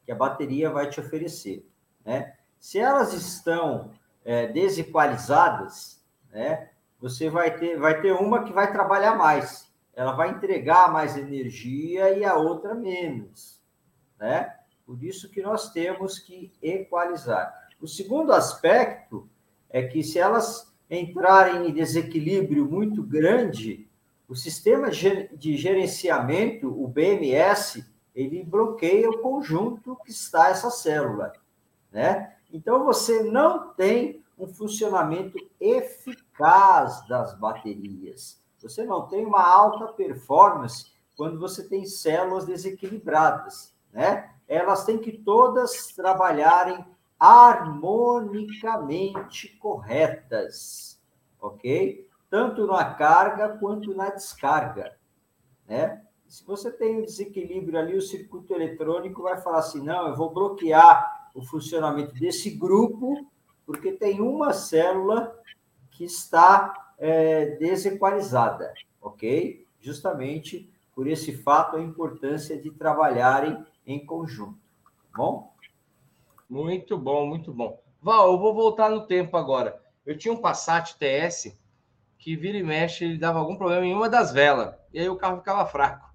que 0.05 0.12
a 0.12 0.15
bateria 0.15 0.69
vai 0.69 0.89
te 0.89 1.00
oferecer. 1.00 1.67
Né? 2.05 2.33
Se 2.60 2.79
elas 2.79 3.13
estão 3.13 3.91
é, 4.24 4.48
desequalizadas, 4.48 6.01
né, 6.31 6.69
você 7.00 7.29
vai 7.29 7.57
ter, 7.57 7.77
vai 7.77 8.01
ter 8.01 8.13
uma 8.13 8.43
que 8.43 8.53
vai 8.53 8.72
trabalhar 8.72 9.15
mais. 9.15 9.72
Ela 9.93 10.13
vai 10.13 10.29
entregar 10.29 10.91
mais 10.91 11.17
energia 11.17 12.12
e 12.12 12.24
a 12.24 12.36
outra 12.36 12.74
menos. 12.74 13.62
Né? 14.19 14.53
Por 14.86 15.03
isso 15.03 15.29
que 15.29 15.41
nós 15.41 15.72
temos 15.72 16.19
que 16.19 16.51
equalizar. 16.62 17.67
O 17.81 17.88
segundo 17.88 18.31
aspecto 18.31 19.29
é 19.69 19.83
que 19.83 20.03
se 20.03 20.19
elas 20.19 20.74
entrarem 20.89 21.67
em 21.67 21.74
desequilíbrio 21.74 22.65
muito 22.65 23.03
grande, 23.03 23.89
o 24.27 24.35
sistema 24.35 24.89
de 24.89 25.57
gerenciamento, 25.57 26.67
o 26.67 26.87
BMS, 26.87 27.85
ele 28.15 28.43
bloqueia 28.43 29.09
o 29.09 29.19
conjunto 29.19 29.97
que 30.03 30.11
está 30.11 30.49
essa 30.49 30.69
célula, 30.69 31.33
né? 31.91 32.35
Então 32.51 32.85
você 32.85 33.23
não 33.23 33.73
tem 33.73 34.23
um 34.37 34.47
funcionamento 34.47 35.37
eficaz 35.59 37.05
das 37.07 37.37
baterias. 37.37 38.41
Você 38.61 38.85
não 38.85 39.07
tem 39.07 39.25
uma 39.25 39.45
alta 39.45 39.87
performance 39.93 40.93
quando 41.15 41.39
você 41.39 41.67
tem 41.67 41.85
células 41.85 42.45
desequilibradas, 42.45 43.73
né? 43.91 44.31
Elas 44.47 44.85
têm 44.85 44.97
que 44.97 45.11
todas 45.11 45.87
trabalharem 45.87 46.85
harmonicamente 47.19 49.49
corretas, 49.57 50.99
ok? 51.39 52.07
Tanto 52.33 52.65
na 52.65 52.83
carga 52.95 53.47
quanto 53.59 53.93
na 53.93 54.09
descarga, 54.09 54.97
né? 55.67 56.01
Se 56.27 56.43
você 56.43 56.71
tem 56.71 56.97
um 56.97 57.03
desequilíbrio 57.03 57.77
ali, 57.77 57.95
o 57.95 58.01
circuito 58.01 58.55
eletrônico 58.55 59.21
vai 59.21 59.39
falar 59.39 59.59
assim: 59.59 59.83
não, 59.83 60.07
eu 60.07 60.15
vou 60.15 60.33
bloquear 60.33 61.29
o 61.35 61.43
funcionamento 61.43 62.11
desse 62.15 62.49
grupo, 62.49 63.29
porque 63.67 63.91
tem 63.91 64.19
uma 64.19 64.51
célula 64.51 65.39
que 65.91 66.05
está 66.05 66.95
é, 66.97 67.55
desequalizada, 67.57 68.73
ok? 68.99 69.67
Justamente 69.79 70.67
por 70.95 71.05
esse 71.05 71.37
fato, 71.37 71.77
a 71.77 71.81
importância 71.81 72.59
de 72.59 72.71
trabalharem 72.71 73.63
em 73.85 74.03
conjunto, 74.03 74.57
tá 74.83 75.17
bom? 75.17 75.53
Muito 76.49 76.97
bom, 76.97 77.27
muito 77.27 77.53
bom. 77.53 77.79
Val, 78.01 78.31
eu 78.31 78.39
vou 78.39 78.55
voltar 78.55 78.89
no 78.89 79.05
tempo 79.05 79.37
agora. 79.37 79.79
Eu 80.03 80.17
tinha 80.17 80.33
um 80.33 80.41
Passat 80.41 80.95
TS 80.97 81.61
que 82.23 82.37
vira 82.37 82.57
e 82.57 82.63
mexe, 82.63 83.03
ele 83.03 83.17
dava 83.17 83.37
algum 83.37 83.57
problema 83.57 83.85
em 83.85 83.93
uma 83.93 84.07
das 84.07 84.31
velas, 84.31 84.73
e 84.93 84.99
aí 84.99 85.09
o 85.09 85.17
carro 85.17 85.39
ficava 85.39 85.65
fraco. 85.65 86.09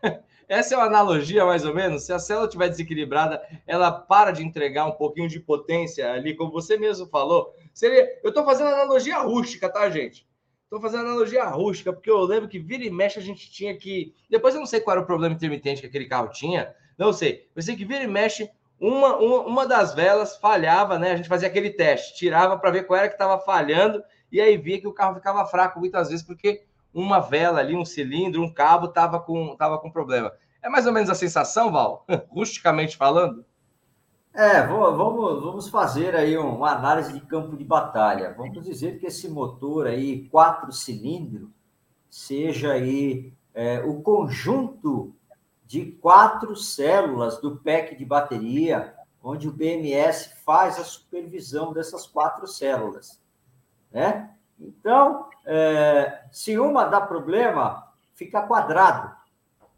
Essa 0.48 0.74
é 0.74 0.78
uma 0.78 0.86
analogia, 0.86 1.44
mais 1.44 1.64
ou 1.64 1.74
menos. 1.74 2.04
Se 2.04 2.12
a 2.12 2.18
célula 2.20 2.46
estiver 2.46 2.68
desequilibrada, 2.68 3.42
ela 3.66 3.90
para 3.90 4.30
de 4.30 4.44
entregar 4.44 4.86
um 4.86 4.92
pouquinho 4.92 5.28
de 5.28 5.40
potência 5.40 6.12
ali, 6.12 6.36
como 6.36 6.52
você 6.52 6.76
mesmo 6.76 7.06
falou. 7.06 7.56
Seria... 7.74 8.20
Eu 8.22 8.28
estou 8.28 8.44
fazendo 8.44 8.68
analogia 8.68 9.18
rústica, 9.18 9.68
tá, 9.68 9.90
gente? 9.90 10.28
Estou 10.62 10.80
fazendo 10.80 11.06
analogia 11.06 11.44
rústica, 11.46 11.92
porque 11.92 12.10
eu 12.10 12.20
lembro 12.20 12.48
que 12.48 12.60
vira 12.60 12.84
e 12.84 12.90
mexe 12.90 13.18
a 13.18 13.22
gente 13.22 13.50
tinha 13.50 13.76
que. 13.76 14.14
Depois 14.30 14.54
eu 14.54 14.60
não 14.60 14.66
sei 14.66 14.80
qual 14.80 14.94
era 14.94 15.02
o 15.02 15.06
problema 15.06 15.34
intermitente 15.34 15.80
que 15.80 15.86
aquele 15.88 16.06
carro 16.06 16.28
tinha, 16.28 16.72
não 16.96 17.12
sei. 17.12 17.48
Eu 17.56 17.62
sei 17.62 17.74
que 17.74 17.84
vira 17.84 18.04
e 18.04 18.06
mexe, 18.06 18.48
uma, 18.78 19.16
uma, 19.16 19.40
uma 19.40 19.66
das 19.66 19.94
velas 19.94 20.36
falhava, 20.36 20.98
né? 20.98 21.12
A 21.12 21.16
gente 21.16 21.28
fazia 21.28 21.48
aquele 21.48 21.70
teste, 21.70 22.16
tirava 22.16 22.56
para 22.58 22.70
ver 22.70 22.84
qual 22.84 22.98
era 22.98 23.08
que 23.08 23.14
estava 23.14 23.38
falhando 23.38 24.02
e 24.32 24.40
aí 24.40 24.56
via 24.56 24.80
que 24.80 24.88
o 24.88 24.94
carro 24.94 25.14
ficava 25.14 25.44
fraco 25.44 25.78
muitas 25.78 26.08
vezes 26.08 26.24
porque 26.24 26.64
uma 26.92 27.20
vela 27.20 27.60
ali, 27.60 27.76
um 27.76 27.84
cilindro, 27.84 28.42
um 28.42 28.52
cabo 28.52 28.86
estava 28.86 29.20
com, 29.20 29.54
tava 29.56 29.78
com 29.78 29.90
problema. 29.90 30.32
É 30.62 30.68
mais 30.70 30.86
ou 30.86 30.92
menos 30.92 31.10
a 31.10 31.14
sensação, 31.14 31.70
Val, 31.70 32.06
rusticamente 32.30 32.96
falando? 32.96 33.44
É, 34.34 34.66
vamos, 34.66 35.42
vamos 35.42 35.68
fazer 35.68 36.16
aí 36.16 36.38
uma 36.38 36.70
análise 36.70 37.12
de 37.12 37.20
campo 37.20 37.54
de 37.56 37.64
batalha. 37.64 38.34
Vamos 38.34 38.64
dizer 38.64 38.98
que 38.98 39.06
esse 39.06 39.28
motor 39.28 39.86
aí, 39.86 40.26
quatro 40.30 40.72
cilindros, 40.72 41.50
seja 42.08 42.72
aí 42.72 43.32
é, 43.52 43.80
o 43.80 44.00
conjunto 44.00 45.14
de 45.66 45.92
quatro 45.92 46.56
células 46.56 47.38
do 47.40 47.56
pack 47.56 47.96
de 47.96 48.04
bateria, 48.04 48.94
onde 49.22 49.48
o 49.48 49.52
BMS 49.52 50.34
faz 50.44 50.78
a 50.78 50.84
supervisão 50.84 51.72
dessas 51.72 52.06
quatro 52.06 52.46
células 52.46 53.21
né? 53.92 54.30
Então, 54.58 55.28
é, 55.44 56.22
se 56.30 56.58
uma 56.58 56.84
dá 56.84 57.00
problema, 57.00 57.92
fica 58.14 58.42
quadrado, 58.42 59.14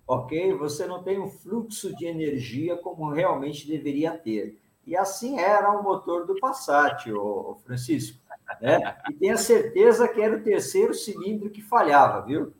ok? 0.06 0.54
Você 0.54 0.87
não 0.87 1.02
tem 1.02 1.18
um 1.18 1.28
fluxo 1.28 1.94
de 1.97 2.06
energia 2.06 2.76
como 2.76 3.11
realmente 3.11 3.66
deveria 3.66 4.12
ter. 4.12 4.59
E 4.87 4.97
assim 4.97 5.38
era 5.38 5.71
o 5.71 5.83
motor 5.83 6.26
do 6.26 6.38
Passat, 6.38 7.11
o 7.11 7.56
Francisco. 7.64 8.23
Né? 8.61 8.94
E 9.11 9.14
tenha 9.14 9.37
certeza 9.37 10.06
que 10.06 10.21
era 10.21 10.37
o 10.37 10.42
terceiro 10.42 10.92
cilindro 10.92 11.49
que 11.49 11.62
falhava, 11.62 12.21
viu? 12.21 12.52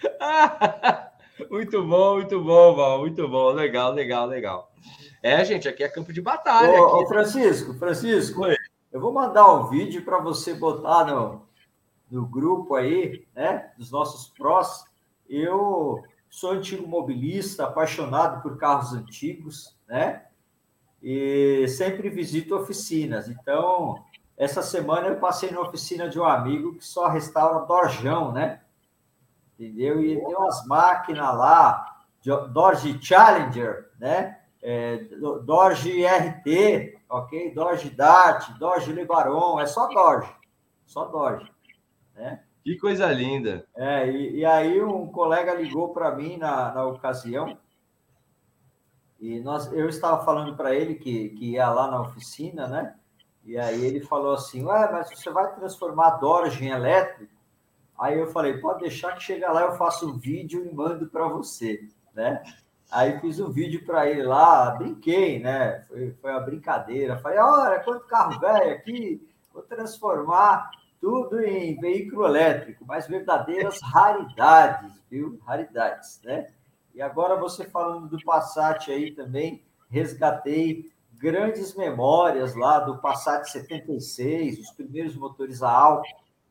muito 1.50 1.84
bom, 1.84 2.14
muito 2.14 2.40
bom, 2.40 2.76
Val, 2.76 3.00
muito 3.00 3.28
bom, 3.28 3.50
legal, 3.50 3.92
legal, 3.92 4.26
legal. 4.26 4.72
É, 5.20 5.44
gente, 5.44 5.68
aqui 5.68 5.82
é 5.82 5.88
campo 5.88 6.12
de 6.12 6.20
batalha. 6.20 6.80
Ô, 6.80 6.86
aqui. 6.86 7.04
ô 7.04 7.08
Francisco, 7.08 7.74
Francisco, 7.74 8.42
Oi. 8.42 8.54
Eu 8.94 9.00
vou 9.00 9.12
mandar 9.12 9.52
um 9.52 9.66
vídeo 9.66 10.04
para 10.04 10.20
você 10.20 10.54
botar 10.54 11.04
no, 11.06 11.42
no 12.08 12.24
grupo 12.24 12.76
aí, 12.76 13.26
né, 13.34 13.72
dos 13.76 13.90
nossos 13.90 14.28
prós. 14.28 14.84
Eu 15.28 16.00
sou 16.30 16.52
antigo 16.52 16.86
mobilista, 16.86 17.64
apaixonado 17.64 18.40
por 18.40 18.56
carros 18.56 18.92
antigos, 18.92 19.76
né? 19.88 20.26
E 21.02 21.66
sempre 21.66 22.08
visito 22.08 22.54
oficinas. 22.54 23.28
Então, 23.28 24.00
essa 24.36 24.62
semana 24.62 25.08
eu 25.08 25.18
passei 25.18 25.50
na 25.50 25.60
oficina 25.60 26.08
de 26.08 26.20
um 26.20 26.24
amigo 26.24 26.76
que 26.76 26.86
só 26.86 27.08
restaura 27.08 27.66
Dorjão, 27.66 28.30
né? 28.30 28.60
Entendeu? 29.58 30.00
E 30.00 30.24
tem 30.24 30.36
umas 30.36 30.64
máquinas 30.68 31.36
lá, 31.36 32.00
Dodge 32.52 32.96
Challenger, 33.02 33.90
né? 33.98 34.38
É, 34.66 34.96
Dodge 35.44 36.06
RT, 36.06 36.98
ok? 37.06 37.52
Dodge 37.52 37.90
Dart, 37.90 38.50
Dodge 38.58 38.90
Lebaron, 38.94 39.60
é 39.60 39.66
só 39.66 39.86
Dodge, 39.88 40.34
só 40.86 41.04
Dodge, 41.04 41.52
né? 42.14 42.42
Que 42.62 42.78
coisa 42.78 43.12
linda. 43.12 43.66
É, 43.76 44.10
e, 44.10 44.38
e 44.38 44.44
aí 44.46 44.82
um 44.82 45.06
colega 45.08 45.52
ligou 45.52 45.92
para 45.92 46.16
mim 46.16 46.38
na, 46.38 46.72
na 46.72 46.86
ocasião 46.86 47.58
E 49.20 49.38
nós, 49.40 49.70
eu 49.70 49.86
estava 49.86 50.24
falando 50.24 50.56
para 50.56 50.74
ele 50.74 50.94
que, 50.94 51.28
que 51.28 51.50
ia 51.50 51.68
lá 51.68 51.90
na 51.90 52.00
oficina, 52.00 52.66
né? 52.66 52.94
E 53.44 53.58
aí 53.58 53.84
ele 53.84 54.00
falou 54.00 54.32
assim, 54.32 54.64
ué, 54.64 54.90
mas 54.90 55.10
você 55.10 55.28
vai 55.28 55.54
transformar 55.54 56.06
a 56.06 56.16
Dodge 56.16 56.64
em 56.64 56.70
elétrico? 56.70 57.34
Aí 57.98 58.18
eu 58.18 58.28
falei, 58.28 58.56
pode 58.56 58.80
deixar 58.80 59.14
que 59.14 59.22
chega 59.22 59.52
lá, 59.52 59.60
eu 59.60 59.76
faço 59.76 60.08
um 60.08 60.16
vídeo 60.16 60.64
e 60.64 60.74
mando 60.74 61.06
para 61.06 61.28
você, 61.28 61.86
né? 62.14 62.42
Aí 62.94 63.18
fiz 63.18 63.40
um 63.40 63.50
vídeo 63.50 63.84
para 63.84 64.08
ele 64.08 64.22
lá, 64.22 64.70
brinquei, 64.70 65.40
né? 65.40 65.80
Foi, 65.88 66.12
foi 66.12 66.30
uma 66.30 66.40
brincadeira. 66.40 67.18
Falei, 67.18 67.38
olha, 67.38 67.80
quanto 67.80 68.06
carro 68.06 68.38
velho 68.38 68.72
aqui, 68.72 69.28
vou 69.52 69.64
transformar 69.64 70.70
tudo 71.00 71.40
em 71.42 71.76
veículo 71.80 72.24
elétrico, 72.24 72.84
mas 72.86 73.08
verdadeiras 73.08 73.80
raridades, 73.82 74.92
viu? 75.10 75.40
Raridades, 75.44 76.20
né? 76.22 76.52
E 76.94 77.02
agora 77.02 77.34
você 77.34 77.64
falando 77.64 78.06
do 78.06 78.24
Passat 78.24 78.88
aí 78.92 79.10
também, 79.10 79.64
resgatei 79.90 80.88
grandes 81.14 81.74
memórias 81.74 82.54
lá 82.54 82.78
do 82.78 82.98
Passat 82.98 83.50
76, 83.50 84.60
os 84.60 84.70
primeiros 84.70 85.16
motores 85.16 85.64
a 85.64 85.70
álcool, 85.70 86.06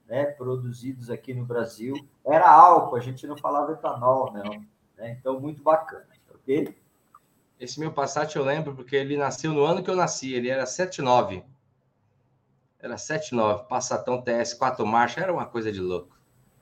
né, 0.05 0.25
produzidos 0.25 1.09
aqui 1.09 1.33
no 1.33 1.45
Brasil. 1.45 1.95
Era 2.25 2.51
álcool, 2.51 2.97
a 2.97 2.99
gente 2.99 3.25
não 3.25 3.37
falava 3.37 3.71
etanol, 3.71 4.33
não. 4.33 4.61
Né? 4.97 5.17
Então, 5.17 5.39
muito 5.39 5.63
bacana, 5.63 6.12
ok? 6.43 6.75
Esse 7.59 7.79
meu 7.79 7.91
Passat 7.91 8.35
eu 8.35 8.43
lembro 8.43 8.75
porque 8.75 8.95
ele 8.95 9.15
nasceu 9.15 9.53
no 9.53 9.63
ano 9.63 9.81
que 9.81 9.89
eu 9.89 9.95
nasci, 9.95 10.33
ele 10.33 10.49
era 10.49 10.65
79. 10.65 11.43
Era 12.79 12.97
79, 12.97 13.63
Passatão 13.69 14.21
TS 14.21 14.53
4 14.53 14.85
marchas, 14.85 15.23
era 15.23 15.33
uma 15.33 15.45
coisa 15.45 15.71
de 15.71 15.79
louco. 15.79 16.17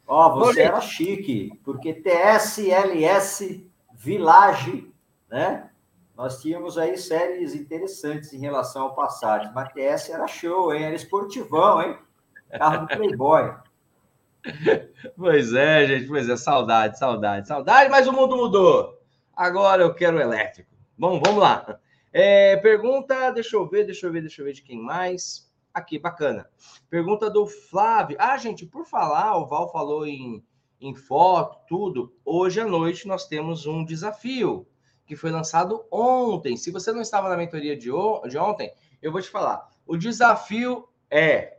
Ó, 0.06 0.28
oh, 0.28 0.40
você 0.40 0.62
era 0.62 0.80
chique, 0.80 1.60
porque 1.64 1.94
TS, 1.94 2.60
LS, 2.60 3.68
Village, 3.94 4.92
né? 5.30 5.70
Nós 6.16 6.40
tínhamos 6.40 6.78
aí 6.78 6.98
séries 6.98 7.56
interessantes 7.56 8.32
em 8.34 8.38
relação 8.38 8.84
ao 8.84 8.96
Passat, 8.96 9.52
mas 9.56 9.74
TS 9.74 10.10
era 10.12 10.28
show, 10.28 10.72
hein? 10.72 10.84
Era 10.84 10.96
esportivão, 10.96 11.82
hein? 11.82 11.98
Carro 12.52 12.86
do 12.86 12.96
Playboy. 12.96 13.56
Pois 15.16 15.54
é, 15.54 15.86
gente, 15.86 16.08
pois 16.08 16.28
é, 16.28 16.36
saudade, 16.36 16.98
saudade, 16.98 17.48
saudade, 17.48 17.92
mas 17.92 18.08
o 18.08 18.12
mundo 18.12 18.36
mudou. 18.36 19.00
Agora 19.36 19.84
eu 19.84 19.94
quero 19.94 20.20
elétrico. 20.20 20.72
Bom, 20.98 21.22
vamos 21.24 21.42
lá. 21.42 21.80
É, 22.14 22.58
pergunta, 22.58 23.32
deixa 23.32 23.56
eu 23.56 23.66
ver, 23.68 23.86
deixa 23.86 24.06
eu 24.06 24.12
ver, 24.12 24.22
deixa 24.22 24.42
eu 24.42 24.46
ver 24.46 24.54
de 24.54 24.62
quem 24.62 24.78
mais. 24.78 25.50
Aqui, 25.74 25.98
bacana. 25.98 26.50
Pergunta 26.90 27.30
do 27.30 27.48
Flávio. 27.48 28.18
Ah, 28.20 28.38
gente, 28.38 28.66
por 28.66 28.86
falar, 28.86 29.38
o 29.38 29.46
Val 29.46 29.72
falou 29.72 30.06
em, 30.06 30.44
em 30.82 30.94
foto, 30.94 31.58
tudo. 31.68 32.14
Hoje 32.26 32.60
à 32.60 32.66
noite 32.66 33.08
nós 33.08 33.28
temos 33.28 33.66
um 33.66 33.86
desafio 33.86 34.68
que 35.06 35.16
foi 35.16 35.32
lançado 35.32 35.86
ontem. 35.90 36.58
Se 36.58 36.72
você 36.72 36.92
não 36.92 37.02
estava 37.02 37.30
na 37.30 37.38
mentoria 37.38 37.76
de, 37.76 37.90
de 37.90 38.38
ontem, 38.38 38.74
eu 39.02 39.12
vou 39.12 39.22
te 39.22 39.30
falar. 39.30 39.70
O 39.86 39.96
desafio 39.96 40.88
é: 41.10 41.58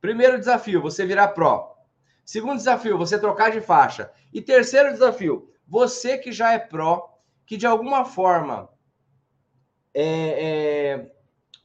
primeiro 0.00 0.38
desafio, 0.38 0.80
você 0.80 1.04
virar 1.04 1.28
pró. 1.28 1.76
Segundo 2.24 2.56
desafio, 2.56 2.96
você 2.96 3.18
trocar 3.18 3.50
de 3.50 3.60
faixa. 3.60 4.10
E 4.32 4.40
terceiro 4.40 4.92
desafio, 4.92 5.50
você 5.70 6.18
que 6.18 6.32
já 6.32 6.52
é 6.52 6.58
pró, 6.58 7.16
que 7.46 7.56
de 7.56 7.64
alguma 7.64 8.04
forma 8.04 8.68
é, 9.94 10.04
é, 10.04 11.12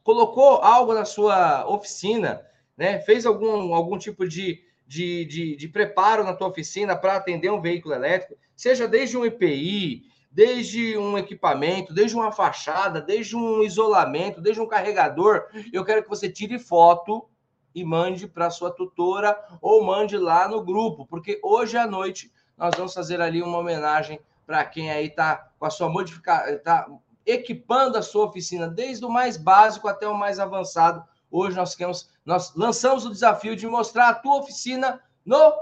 colocou 0.04 0.58
algo 0.58 0.94
na 0.94 1.06
sua 1.06 1.68
oficina, 1.68 2.46
né? 2.78 3.00
Fez 3.00 3.26
algum, 3.26 3.74
algum 3.74 3.98
tipo 3.98 4.28
de, 4.28 4.62
de, 4.86 5.26
de, 5.26 5.56
de 5.56 5.68
preparo 5.68 6.24
na 6.24 6.36
tua 6.36 6.50
oficina 6.50 6.96
para 6.96 7.15
atender 7.15 7.50
um 7.50 7.60
veículo 7.60 7.96
elétrico, 7.96 8.39
seja 8.56 8.88
desde 8.88 9.18
um 9.18 9.26
EPI, 9.26 10.04
desde 10.32 10.96
um 11.00 11.18
equipamento, 11.18 11.91
desde 11.91 12.15
uma 12.15 12.32
fachada, 12.32 13.02
desde 13.02 13.36
um 13.36 13.63
isolamento, 13.63 14.39
desde 14.39 14.62
um 14.62 14.68
carregador. 14.68 15.46
Eu 15.74 15.84
quero 15.84 16.04
que 16.04 16.10
você 16.10 16.30
tire 16.30 16.60
foto 16.60 17.28
e 17.74 17.84
mande 17.84 18.28
para 18.28 18.52
sua 18.52 18.70
tutora 18.70 19.36
ou 19.60 19.84
mande 19.84 20.15
lá 20.15 20.48
no 20.48 20.63
grupo, 20.63 21.08
porque 21.08 21.39
hoje 21.44 21.76
à 21.76 21.88
noite 21.88 22.32
nós 22.58 22.74
vamos 22.76 22.94
fazer 22.94 23.22
ali 23.22 23.41
uma 23.41 23.58
homenagem 23.58 24.20
para 24.46 24.63
quem 24.63 24.91
aí 24.91 25.08
está 25.08 25.50
com 25.58 25.65
a 25.65 25.70
sua 25.70 25.89
modificação, 25.89 26.54
está 26.54 26.88
equipando 27.26 27.98
a 27.98 28.02
sua 28.02 28.26
oficina, 28.26 28.68
desde 28.68 29.04
o 29.04 29.10
mais 29.10 29.38
básico 29.38 29.88
até 29.88 30.08
o 30.08 30.18
mais 30.18 30.39
avançado. 30.39 31.04
Hoje 31.32 31.56
nós 31.58 31.76
queremos, 31.76 32.10
nós 32.24 32.54
lançamos 32.56 33.06
o 33.06 33.12
desafio 33.12 33.56
de 33.56 33.68
mostrar 33.68 34.10
a 34.10 34.13
tua 34.13 34.38
oficina 34.38 35.02
no 35.26 35.54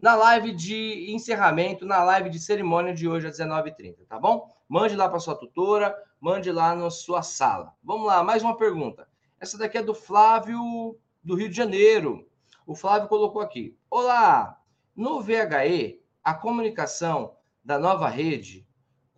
na 0.00 0.14
live 0.14 0.52
de 0.52 1.12
encerramento, 1.12 1.84
na 1.84 2.02
live 2.02 2.30
de 2.30 2.38
cerimônia 2.38 2.94
de 2.94 3.06
hoje 3.06 3.26
às 3.26 3.38
19h30, 3.38 4.06
tá 4.08 4.18
bom? 4.18 4.48
Mande 4.66 4.96
lá 4.96 5.08
para 5.08 5.20
sua 5.20 5.34
tutora, 5.34 5.94
mande 6.18 6.50
lá 6.50 6.74
na 6.74 6.88
sua 6.88 7.22
sala. 7.22 7.74
Vamos 7.84 8.06
lá, 8.06 8.24
mais 8.24 8.42
uma 8.42 8.56
pergunta. 8.56 9.06
Essa 9.38 9.58
daqui 9.58 9.76
é 9.76 9.82
do 9.82 9.94
Flávio, 9.94 10.96
do 11.22 11.34
Rio 11.34 11.50
de 11.50 11.56
Janeiro. 11.56 12.26
O 12.66 12.74
Flávio 12.74 13.08
colocou 13.08 13.42
aqui: 13.42 13.76
Olá, 13.90 14.58
no 14.96 15.20
VHE, 15.20 15.99
a 16.22 16.34
comunicação 16.34 17.36
da 17.64 17.78
nova 17.78 18.08
rede 18.08 18.66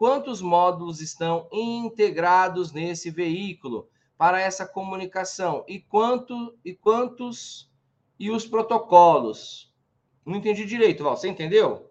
quantos 0.02 0.42
módulos 0.42 1.00
estão 1.00 1.48
integrados 1.52 2.72
nesse 2.72 3.08
veículo 3.08 3.88
para 4.18 4.40
essa 4.40 4.66
comunicação 4.66 5.64
e 5.68 5.78
quanto 5.78 6.58
e 6.64 6.74
quantos 6.74 7.70
e 8.18 8.28
os 8.28 8.44
protocolos. 8.44 9.72
Não 10.26 10.34
entendi 10.34 10.64
direito, 10.64 11.04
Val, 11.04 11.16
você 11.16 11.28
entendeu? 11.28 11.88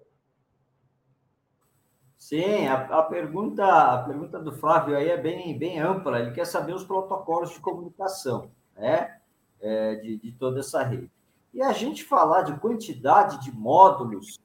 Sim, 2.17 2.67
a, 2.67 2.99
a, 2.99 3.03
pergunta 3.03 3.65
a 3.65 4.03
pergunta 4.03 4.37
do 4.37 4.51
Flávio 4.51 4.97
aí 4.97 5.09
é 5.09 5.17
bem, 5.17 5.57
bem 5.57 5.79
ampla. 5.79 6.19
Ele 6.19 6.31
quer 6.31 6.45
saber 6.45 6.73
os 6.73 6.83
protocolos 6.83 7.51
de 7.51 7.61
comunicação, 7.61 8.51
né? 8.75 9.21
É, 9.61 9.95
de, 9.95 10.17
de 10.17 10.31
toda 10.33 10.59
essa 10.59 10.83
rede. 10.83 11.09
E 11.53 11.61
a 11.61 11.71
gente 11.71 12.03
falar 12.03 12.41
de 12.41 12.59
quantidade 12.59 13.41
de 13.41 13.53
módulos, 13.53 14.37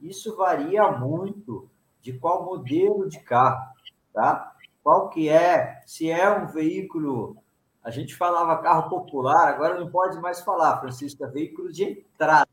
isso 0.00 0.36
varia 0.36 0.90
muito 0.92 1.68
de 2.00 2.12
qual 2.12 2.44
modelo 2.44 3.08
de 3.08 3.20
carro, 3.20 3.72
tá? 4.12 4.54
Qual 4.82 5.10
que 5.10 5.28
é, 5.28 5.82
se 5.86 6.10
é 6.10 6.30
um 6.30 6.46
veículo, 6.46 7.36
a 7.82 7.90
gente 7.90 8.16
falava 8.16 8.62
carro 8.62 8.88
popular, 8.88 9.48
agora 9.48 9.78
não 9.78 9.90
pode 9.90 10.18
mais 10.20 10.40
falar, 10.40 10.80
Francisco, 10.80 11.24
é 11.24 11.28
veículo 11.28 11.70
de 11.70 11.84
entrada. 11.84 12.48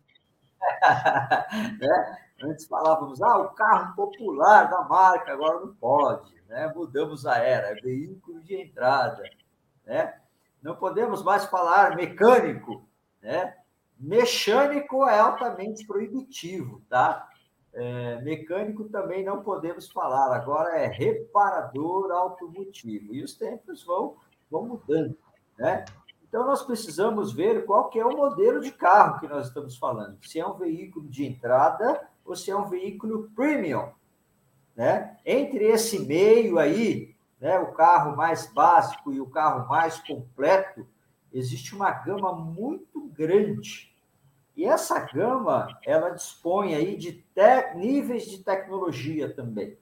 né? 1.80 2.18
Antes 2.44 2.68
falávamos, 2.68 3.22
ah, 3.22 3.38
o 3.38 3.50
carro 3.50 3.96
popular 3.96 4.70
da 4.70 4.84
marca, 4.84 5.32
agora 5.32 5.60
não 5.60 5.74
pode, 5.74 6.34
né? 6.48 6.72
Mudamos 6.76 7.26
a 7.26 7.38
era, 7.38 7.70
é 7.70 7.76
veículo 7.76 8.42
de 8.42 8.56
entrada, 8.62 9.24
né? 9.86 10.14
Não 10.62 10.76
podemos 10.76 11.24
mais 11.24 11.46
falar 11.46 11.96
mecânico, 11.96 12.88
né? 13.22 13.56
Mecânico 14.00 15.08
é 15.08 15.18
altamente 15.18 15.86
proibitivo, 15.88 16.82
tá? 16.90 17.28
É, 17.80 18.20
mecânico 18.22 18.86
também 18.86 19.24
não 19.24 19.44
podemos 19.44 19.88
falar, 19.92 20.36
agora 20.36 20.80
é 20.80 20.88
reparador 20.88 22.12
automotivo. 22.12 23.14
E 23.14 23.24
os 23.24 23.36
tempos 23.36 23.84
vão, 23.84 24.16
vão 24.50 24.66
mudando, 24.66 25.16
né? 25.60 25.86
Então, 26.28 26.44
nós 26.46 26.64
precisamos 26.64 27.32
ver 27.32 27.66
qual 27.66 27.88
que 27.90 28.00
é 28.00 28.06
o 28.06 28.18
modelo 28.18 28.60
de 28.60 28.72
carro 28.72 29.20
que 29.20 29.28
nós 29.28 29.48
estamos 29.48 29.78
falando. 29.78 30.18
Se 30.26 30.40
é 30.40 30.46
um 30.46 30.58
veículo 30.58 31.08
de 31.08 31.24
entrada 31.24 32.10
ou 32.26 32.36
se 32.36 32.50
é 32.50 32.56
um 32.56 32.68
veículo 32.68 33.30
premium. 33.36 33.92
Né? 34.76 35.18
Entre 35.24 35.64
esse 35.66 36.00
meio 36.00 36.58
aí, 36.58 37.16
né, 37.40 37.60
o 37.60 37.74
carro 37.74 38.18
mais 38.18 38.52
básico 38.52 39.14
e 39.14 39.22
o 39.22 39.30
carro 39.30 39.70
mais 39.70 40.00
completo, 40.00 40.86
existe 41.32 41.76
uma 41.76 41.92
gama 41.92 42.34
muito 42.34 43.08
grande 43.10 43.96
e 44.58 44.66
essa 44.66 45.00
gama, 45.00 45.80
ela 45.86 46.10
dispõe 46.10 46.74
aí 46.74 46.98
de 46.98 47.24
níveis 47.76 48.26
de 48.26 48.40
tecnologia 48.40 49.32
também, 49.32 49.78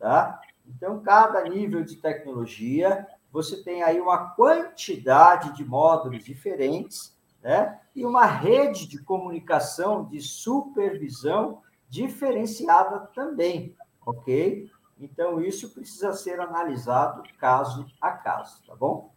tá? 0.00 0.40
Então, 0.66 1.00
cada 1.00 1.44
nível 1.44 1.84
de 1.84 1.94
tecnologia, 1.94 3.06
você 3.30 3.62
tem 3.62 3.84
aí 3.84 4.00
uma 4.00 4.30
quantidade 4.30 5.54
de 5.54 5.64
módulos 5.64 6.24
diferentes, 6.24 7.16
né? 7.40 7.80
E 7.94 8.04
uma 8.04 8.26
rede 8.26 8.88
de 8.88 9.00
comunicação, 9.00 10.04
de 10.04 10.20
supervisão 10.20 11.62
diferenciada 11.88 13.08
também, 13.14 13.76
ok? 14.04 14.68
Então, 14.98 15.40
isso 15.40 15.70
precisa 15.72 16.12
ser 16.12 16.40
analisado 16.40 17.22
caso 17.38 17.86
a 18.00 18.10
caso, 18.10 18.60
tá 18.66 18.74
bom? 18.74 19.12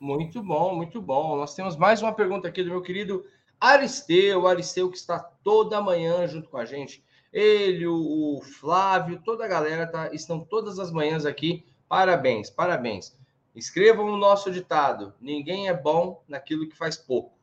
Muito 0.00 0.42
bom, 0.42 0.74
muito 0.74 1.02
bom. 1.02 1.36
Nós 1.36 1.54
temos 1.54 1.76
mais 1.76 2.00
uma 2.00 2.12
pergunta 2.12 2.48
aqui 2.48 2.62
do 2.62 2.70
meu 2.70 2.80
querido 2.80 3.24
Aristeu, 3.60 4.46
Aristeu 4.46 4.90
que 4.90 4.96
está 4.96 5.18
toda 5.18 5.80
manhã 5.80 6.26
junto 6.26 6.48
com 6.48 6.56
a 6.56 6.64
gente. 6.64 7.04
Ele, 7.32 7.86
o 7.86 8.40
Flávio, 8.60 9.20
toda 9.24 9.44
a 9.44 9.48
galera 9.48 9.86
tá, 9.86 10.12
estão 10.12 10.40
todas 10.40 10.78
as 10.78 10.90
manhãs 10.90 11.26
aqui. 11.26 11.66
Parabéns, 11.88 12.50
parabéns. 12.50 13.16
Escrevam 13.54 14.06
o 14.06 14.16
nosso 14.16 14.50
ditado: 14.50 15.12
ninguém 15.20 15.68
é 15.68 15.74
bom 15.74 16.22
naquilo 16.28 16.68
que 16.68 16.76
faz 16.76 16.96
pouco. 16.96 17.36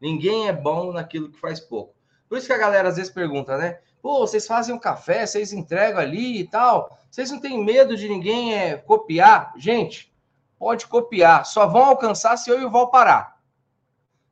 Ninguém 0.00 0.48
é 0.48 0.52
bom 0.52 0.92
naquilo 0.92 1.30
que 1.30 1.38
faz 1.38 1.60
pouco. 1.60 1.94
Por 2.28 2.36
isso 2.36 2.46
que 2.46 2.52
a 2.52 2.58
galera 2.58 2.88
às 2.88 2.96
vezes 2.96 3.12
pergunta, 3.12 3.56
né? 3.56 3.78
Pô, 4.02 4.18
vocês 4.18 4.46
fazem 4.46 4.74
um 4.74 4.78
café, 4.78 5.24
vocês 5.24 5.52
entregam 5.52 6.00
ali 6.00 6.40
e 6.40 6.48
tal. 6.48 6.98
Vocês 7.08 7.30
não 7.30 7.40
têm 7.40 7.62
medo 7.62 7.96
de 7.96 8.08
ninguém 8.08 8.52
é, 8.52 8.76
copiar? 8.76 9.52
Gente, 9.56 10.12
pode 10.58 10.88
copiar. 10.88 11.46
Só 11.46 11.68
vão 11.68 11.84
alcançar 11.84 12.36
se 12.36 12.50
eu 12.50 12.60
e 12.60 12.64
o 12.64 12.70
Val 12.70 12.90
parar. 12.90 13.40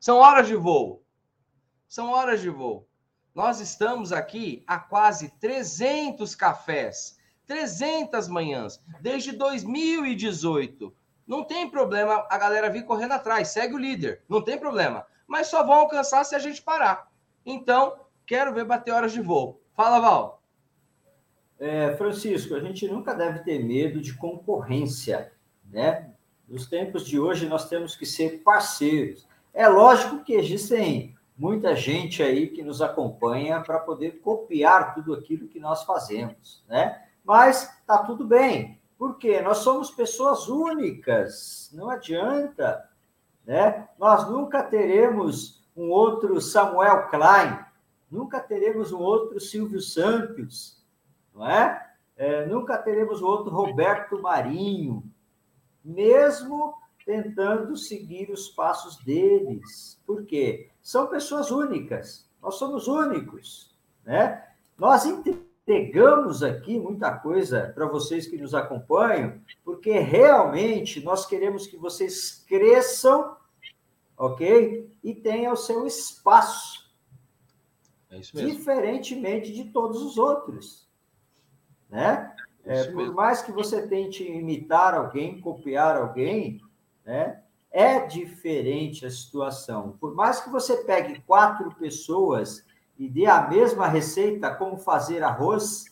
São 0.00 0.18
horas 0.18 0.48
de 0.48 0.56
voo. 0.56 1.00
São 1.90 2.12
horas 2.12 2.40
de 2.40 2.48
voo. 2.48 2.87
Nós 3.35 3.59
estamos 3.59 4.12
aqui 4.12 4.62
há 4.64 4.79
quase 4.79 5.29
300 5.40 6.37
cafés, 6.37 7.18
300 7.48 8.29
manhãs, 8.29 8.81
desde 9.00 9.33
2018. 9.33 10.94
Não 11.26 11.42
tem 11.42 11.68
problema 11.68 12.24
a 12.31 12.38
galera 12.38 12.70
vir 12.70 12.85
correndo 12.85 13.11
atrás, 13.11 13.48
segue 13.48 13.74
o 13.74 13.79
líder, 13.79 14.22
não 14.29 14.40
tem 14.40 14.57
problema. 14.57 15.05
Mas 15.26 15.48
só 15.48 15.66
vão 15.66 15.74
alcançar 15.74 16.22
se 16.22 16.37
a 16.37 16.38
gente 16.38 16.62
parar. 16.62 17.11
Então, 17.44 18.05
quero 18.24 18.55
ver 18.55 18.64
bater 18.64 18.92
horas 18.92 19.11
de 19.11 19.20
voo. 19.20 19.61
Fala, 19.74 19.98
Val. 19.98 20.44
É, 21.59 21.96
Francisco, 21.96 22.55
a 22.55 22.61
gente 22.61 22.87
nunca 22.87 23.14
deve 23.14 23.40
ter 23.40 23.64
medo 23.64 24.00
de 24.00 24.14
concorrência, 24.14 25.33
né? 25.64 26.12
Nos 26.46 26.68
tempos 26.68 27.05
de 27.05 27.18
hoje, 27.18 27.48
nós 27.48 27.68
temos 27.68 27.96
que 27.96 28.07
ser 28.07 28.44
parceiros. 28.44 29.29
É 29.53 29.66
lógico 29.66 30.22
que 30.22 30.35
existem 30.35 31.16
muita 31.40 31.74
gente 31.74 32.22
aí 32.22 32.48
que 32.48 32.62
nos 32.62 32.83
acompanha 32.83 33.62
para 33.62 33.79
poder 33.79 34.20
copiar 34.20 34.94
tudo 34.94 35.14
aquilo 35.14 35.48
que 35.48 35.59
nós 35.59 35.85
fazemos, 35.85 36.62
né? 36.68 37.03
Mas 37.24 37.83
tá 37.87 37.96
tudo 38.05 38.26
bem, 38.26 38.79
porque 38.98 39.40
nós 39.40 39.59
somos 39.59 39.90
pessoas 39.90 40.48
únicas, 40.48 41.70
não 41.72 41.88
adianta, 41.88 42.87
né? 43.46 43.88
Nós 43.98 44.31
nunca 44.31 44.62
teremos 44.62 45.66
um 45.74 45.88
outro 45.88 46.38
Samuel 46.42 47.09
Klein, 47.09 47.59
nunca 48.11 48.38
teremos 48.38 48.92
um 48.92 48.98
outro 48.98 49.40
Silvio 49.40 49.81
Santos, 49.81 50.85
não 51.35 51.48
é? 51.48 51.90
é 52.18 52.44
nunca 52.44 52.76
teremos 52.76 53.22
um 53.22 53.26
outro 53.26 53.50
Roberto 53.50 54.20
Marinho, 54.20 55.03
mesmo 55.83 56.74
tentando 57.07 57.79
seguir 57.79 58.31
os 58.31 58.50
passos 58.50 59.03
deles. 59.03 59.98
Por 60.07 60.26
quê? 60.26 60.69
São 60.82 61.06
pessoas 61.06 61.50
únicas. 61.50 62.28
Nós 62.42 62.54
somos 62.56 62.88
únicos, 62.88 63.74
né? 64.04 64.44
Nós 64.78 65.04
entregamos 65.04 66.42
aqui 66.42 66.78
muita 66.78 67.12
coisa 67.12 67.70
para 67.74 67.86
vocês 67.86 68.26
que 68.26 68.38
nos 68.38 68.54
acompanham, 68.54 69.40
porque 69.64 69.98
realmente 69.98 71.02
nós 71.04 71.26
queremos 71.26 71.66
que 71.66 71.76
vocês 71.76 72.44
cresçam, 72.48 73.36
ok? 74.16 74.90
E 75.04 75.14
tenham 75.14 75.52
o 75.52 75.56
seu 75.56 75.86
espaço. 75.86 76.90
É 78.10 78.18
diferentemente 78.18 79.52
de 79.52 79.64
todos 79.64 80.02
os 80.02 80.18
outros, 80.18 80.88
né? 81.88 82.34
É, 82.64 82.84
por 82.84 83.14
mais 83.14 83.40
que 83.40 83.52
você 83.52 83.86
tente 83.86 84.22
imitar 84.22 84.94
alguém, 84.94 85.40
copiar 85.40 85.96
alguém, 85.96 86.60
né? 87.04 87.42
É 87.70 88.00
diferente 88.00 89.06
a 89.06 89.11
situação. 89.11 89.96
Por 90.00 90.14
mais 90.14 90.40
que 90.40 90.50
você 90.50 90.78
pegue 90.78 91.20
quatro 91.20 91.72
pessoas 91.76 92.64
e 92.98 93.09
dê 93.09 93.26
a 93.26 93.48
mesma 93.48 93.87
receita 93.87 94.54
como 94.54 94.76
fazer 94.76 95.22
arroz, 95.22 95.85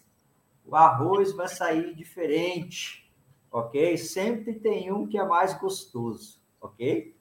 o 0.66 0.74
arroz 0.74 1.32
vai 1.32 1.48
sair 1.48 1.94
diferente, 1.94 3.10
ok? 3.50 3.96
Sempre 3.96 4.54
tem 4.54 4.92
um 4.92 5.06
que 5.06 5.16
é 5.16 5.24
mais 5.24 5.54
gostoso, 5.58 6.40
ok? 6.60 7.16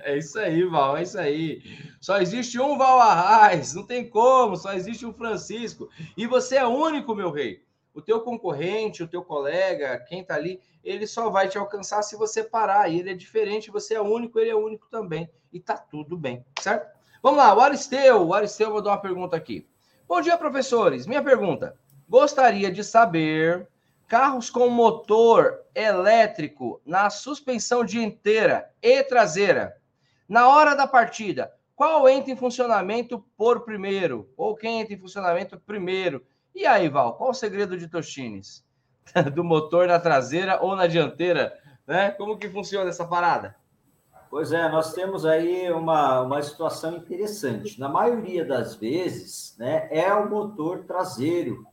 É 0.00 0.16
isso 0.16 0.38
aí, 0.38 0.62
Val, 0.64 0.96
é 0.96 1.02
isso 1.02 1.18
aí. 1.18 1.62
Só 2.00 2.20
existe 2.20 2.60
um 2.60 2.76
Val 2.76 3.00
Arraes, 3.00 3.74
não 3.74 3.82
tem 3.84 4.08
como, 4.08 4.56
só 4.56 4.72
existe 4.72 5.06
um 5.06 5.12
Francisco. 5.12 5.88
E 6.16 6.26
você 6.26 6.56
é 6.56 6.66
único, 6.66 7.14
meu 7.14 7.30
rei. 7.30 7.62
O 7.94 8.00
teu 8.00 8.20
concorrente, 8.20 9.02
o 9.02 9.08
teu 9.08 9.22
colega, 9.22 9.98
quem 10.08 10.22
tá 10.22 10.34
ali, 10.34 10.60
ele 10.84 11.06
só 11.06 11.30
vai 11.30 11.48
te 11.48 11.58
alcançar 11.58 12.02
se 12.02 12.16
você 12.16 12.42
parar. 12.42 12.90
Ele 12.90 13.10
é 13.10 13.14
diferente, 13.14 13.70
você 13.70 13.94
é 13.94 14.00
único, 14.00 14.38
ele 14.38 14.50
é 14.50 14.56
único 14.56 14.88
também. 14.90 15.28
E 15.52 15.60
tá 15.60 15.76
tudo 15.76 16.16
bem, 16.16 16.44
certo? 16.60 16.98
Vamos 17.22 17.38
lá, 17.38 17.54
o 17.54 17.60
Aristeu. 17.60 18.26
O 18.26 18.34
Aristeu 18.34 18.80
dar 18.80 18.90
uma 18.90 19.00
pergunta 19.00 19.36
aqui. 19.36 19.66
Bom 20.08 20.20
dia, 20.20 20.38
professores. 20.38 21.06
Minha 21.06 21.22
pergunta. 21.22 21.76
Gostaria 22.08 22.70
de 22.72 22.82
saber 22.82 23.68
carros 24.08 24.50
com 24.50 24.68
motor 24.68 25.60
elétrico 25.74 26.80
na 26.84 27.10
suspensão 27.10 27.84
dianteira 27.84 28.70
e 28.82 29.02
traseira. 29.04 29.76
Na 30.28 30.48
hora 30.48 30.74
da 30.74 30.86
partida, 30.86 31.52
qual 31.76 32.08
entra 32.08 32.32
em 32.32 32.36
funcionamento 32.36 33.24
por 33.36 33.60
primeiro? 33.60 34.28
Ou 34.36 34.56
quem 34.56 34.80
entra 34.80 34.94
em 34.94 34.98
funcionamento 34.98 35.58
primeiro? 35.60 36.26
E 36.54 36.66
aí, 36.66 36.88
Val, 36.88 37.14
qual 37.14 37.30
o 37.30 37.34
segredo 37.34 37.76
de 37.78 37.86
Toshines? 37.86 38.64
Do 39.34 39.44
motor 39.44 39.86
na 39.88 39.98
traseira 39.98 40.62
ou 40.62 40.76
na 40.76 40.86
dianteira? 40.86 41.58
Né? 41.86 42.10
Como 42.12 42.38
que 42.38 42.48
funciona 42.48 42.90
essa 42.90 43.04
parada? 43.04 43.56
Pois 44.30 44.52
é, 44.52 44.68
nós 44.68 44.92
temos 44.92 45.26
aí 45.26 45.72
uma, 45.72 46.20
uma 46.20 46.40
situação 46.40 46.96
interessante. 46.96 47.80
Na 47.80 47.88
maioria 47.88 48.44
das 48.44 48.76
vezes, 48.76 49.56
né, 49.58 49.88
é 49.90 50.14
o 50.14 50.30
motor 50.30 50.84
traseiro, 50.84 51.66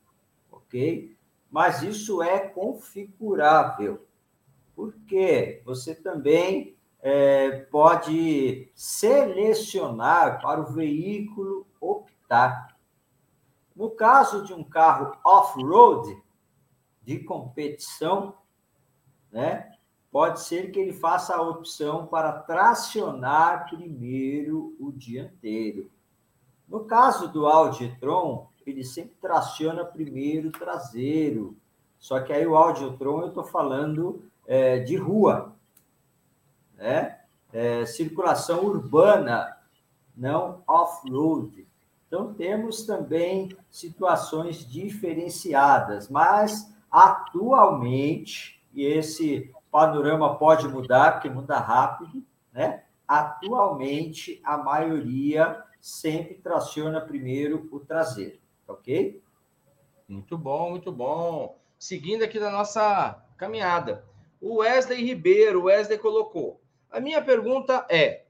ok? 0.52 1.16
Mas 1.52 1.84
isso 1.84 2.24
é 2.24 2.40
configurável, 2.40 4.08
porque 4.76 5.62
você 5.64 5.94
também 5.94 6.76
é, 7.00 7.60
pode 7.72 8.72
selecionar 8.74 10.42
para 10.42 10.62
o 10.62 10.74
veículo 10.74 11.68
optar. 11.80 12.76
No 13.76 13.92
caso 13.92 14.44
de 14.44 14.54
um 14.54 14.64
carro 14.64 15.16
off-road, 15.24 16.20
de 17.08 17.20
competição, 17.20 18.34
né? 19.32 19.72
Pode 20.12 20.42
ser 20.42 20.72
que 20.72 20.80
ele 20.80 20.92
faça 20.92 21.34
a 21.34 21.42
opção 21.42 22.06
para 22.06 22.34
tracionar 22.34 23.70
primeiro 23.70 24.76
o 24.78 24.92
dianteiro. 24.92 25.90
No 26.68 26.84
caso 26.84 27.30
do 27.30 27.48
Audi 27.48 27.86
e-tron, 27.86 28.50
ele 28.66 28.84
sempre 28.84 29.16
traciona 29.22 29.86
primeiro 29.86 30.50
o 30.50 30.52
traseiro. 30.52 31.56
Só 31.98 32.20
que 32.20 32.34
aí 32.34 32.46
o 32.46 32.58
Audi 32.58 32.84
e-tron 32.84 33.22
eu 33.22 33.30
estou 33.30 33.46
falando 33.46 34.26
é, 34.46 34.80
de 34.80 34.98
rua, 34.98 35.56
né? 36.76 37.22
É, 37.54 37.86
circulação 37.86 38.66
urbana, 38.66 39.58
não 40.14 40.62
off-road. 40.68 41.66
Então, 42.06 42.34
temos 42.34 42.86
também 42.86 43.56
situações 43.70 44.66
diferenciadas, 44.70 46.10
mas 46.10 46.76
atualmente, 46.92 48.62
e 48.74 48.86
esse 48.86 49.54
panorama 49.72 50.38
pode 50.38 50.68
mudar, 50.68 51.14
porque 51.14 51.30
muda 51.30 51.58
rápido, 51.60 52.24
né? 52.52 52.84
Atualmente, 53.08 54.42
a 54.44 54.58
maioria 54.58 55.64
sempre 55.80 56.36
traciona 56.36 57.00
primeiro 57.00 57.68
o 57.72 57.80
traseiro, 57.80 58.40
ok? 58.68 59.22
Muito 60.08 60.38
bom, 60.38 60.72
muito 60.72 60.92
bom. 60.92 61.58
Seguindo 61.78 62.24
aqui 62.24 62.40
na 62.40 62.50
nossa 62.50 63.24
caminhada. 63.38 64.06
O 64.42 64.58
Wesley 64.58 65.04
Ribeiro, 65.04 65.64
Wesley 65.64 65.98
colocou. 65.98 66.62
A 66.90 67.00
minha 67.00 67.22
pergunta 67.22 67.86
é: 67.90 68.26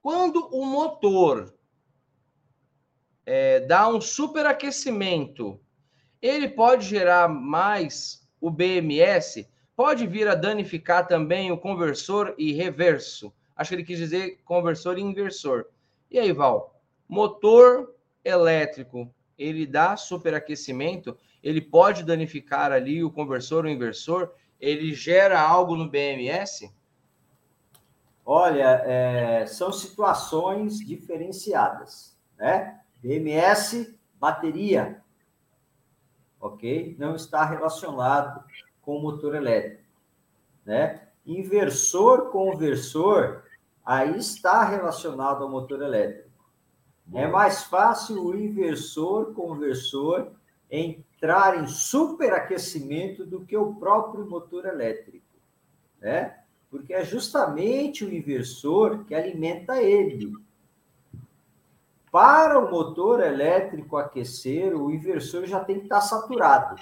quando 0.00 0.48
o 0.52 0.64
motor 0.64 1.54
é, 3.24 3.60
dá 3.60 3.88
um 3.88 4.00
superaquecimento, 4.00 5.60
ele 6.22 6.48
pode 6.48 6.86
gerar 6.86 7.28
mais 7.28 8.26
o 8.40 8.48
BMS, 8.48 9.48
pode 9.74 10.06
vir 10.06 10.28
a 10.28 10.36
danificar 10.36 11.06
também 11.08 11.50
o 11.50 11.58
conversor 11.58 12.34
e 12.38 12.52
reverso. 12.52 13.32
Acho 13.56 13.70
que 13.70 13.74
ele 13.74 13.84
quis 13.84 13.98
dizer 13.98 14.40
conversor 14.44 14.96
e 14.96 15.02
inversor. 15.02 15.66
E 16.10 16.18
aí, 16.18 16.32
Val? 16.32 16.80
Motor 17.08 17.94
elétrico, 18.24 19.12
ele 19.36 19.66
dá 19.66 19.96
superaquecimento, 19.96 21.18
ele 21.42 21.60
pode 21.60 22.04
danificar 22.04 22.70
ali 22.70 23.02
o 23.02 23.10
conversor 23.10 23.64
ou 23.64 23.70
inversor, 23.70 24.32
ele 24.60 24.94
gera 24.94 25.40
algo 25.40 25.74
no 25.74 25.88
BMS? 25.88 26.72
Olha, 28.24 28.80
é, 28.86 29.44
são 29.46 29.72
situações 29.72 30.78
diferenciadas, 30.78 32.16
né? 32.38 32.80
BMS, 33.02 33.98
bateria, 34.20 35.01
ok? 36.42 36.96
Não 36.98 37.14
está 37.14 37.44
relacionado 37.44 38.44
com 38.82 39.00
motor 39.00 39.36
elétrico, 39.36 39.84
né? 40.66 41.08
Inversor, 41.24 42.30
conversor, 42.30 43.44
aí 43.86 44.18
está 44.18 44.64
relacionado 44.64 45.44
ao 45.44 45.48
motor 45.48 45.80
elétrico. 45.80 46.28
É 47.14 47.28
mais 47.28 47.62
fácil 47.62 48.24
o 48.24 48.36
inversor, 48.36 49.32
conversor 49.34 50.32
entrar 50.68 51.62
em 51.62 51.66
superaquecimento 51.68 53.24
do 53.24 53.44
que 53.44 53.56
o 53.56 53.74
próprio 53.74 54.26
motor 54.26 54.66
elétrico, 54.66 55.24
né? 56.00 56.38
Porque 56.70 56.92
é 56.92 57.04
justamente 57.04 58.04
o 58.04 58.12
inversor 58.12 59.04
que 59.04 59.14
alimenta 59.14 59.80
ele. 59.80 60.32
Para 62.12 62.58
o 62.58 62.70
motor 62.70 63.20
elétrico 63.20 63.96
aquecer, 63.96 64.76
o 64.76 64.90
inversor 64.90 65.46
já 65.46 65.64
tem 65.64 65.78
que 65.78 65.84
estar 65.84 66.02
saturado. 66.02 66.76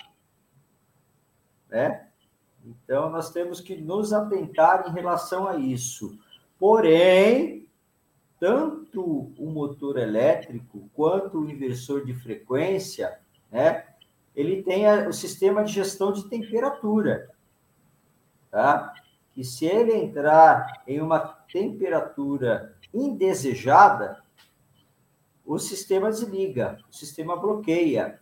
Né? 1.69 2.09
Então, 2.65 3.09
nós 3.09 3.31
temos 3.31 3.61
que 3.61 3.77
nos 3.77 4.13
atentar 4.13 4.89
em 4.89 4.93
relação 4.93 5.47
a 5.47 5.55
isso. 5.55 6.19
Porém, 6.59 7.69
tanto 8.41 9.33
o 9.39 9.49
motor 9.49 9.99
elétrico 9.99 10.91
quanto 10.93 11.39
o 11.39 11.49
inversor 11.49 12.05
de 12.05 12.13
frequência, 12.13 13.21
né, 13.53 13.87
ele 14.35 14.65
tem 14.65 14.85
o 15.07 15.13
sistema 15.13 15.63
de 15.63 15.73
gestão 15.73 16.11
de 16.11 16.29
temperatura, 16.29 17.31
tá? 18.51 18.93
Que 19.33 19.45
se 19.45 19.65
ele 19.65 19.95
entrar 19.95 20.83
em 20.89 21.01
uma 21.01 21.21
temperatura 21.53 22.75
indesejada, 22.93 24.20
o 25.55 25.59
sistema 25.59 26.11
desliga, 26.11 26.79
o 26.89 26.95
sistema 26.95 27.37
bloqueia, 27.37 28.21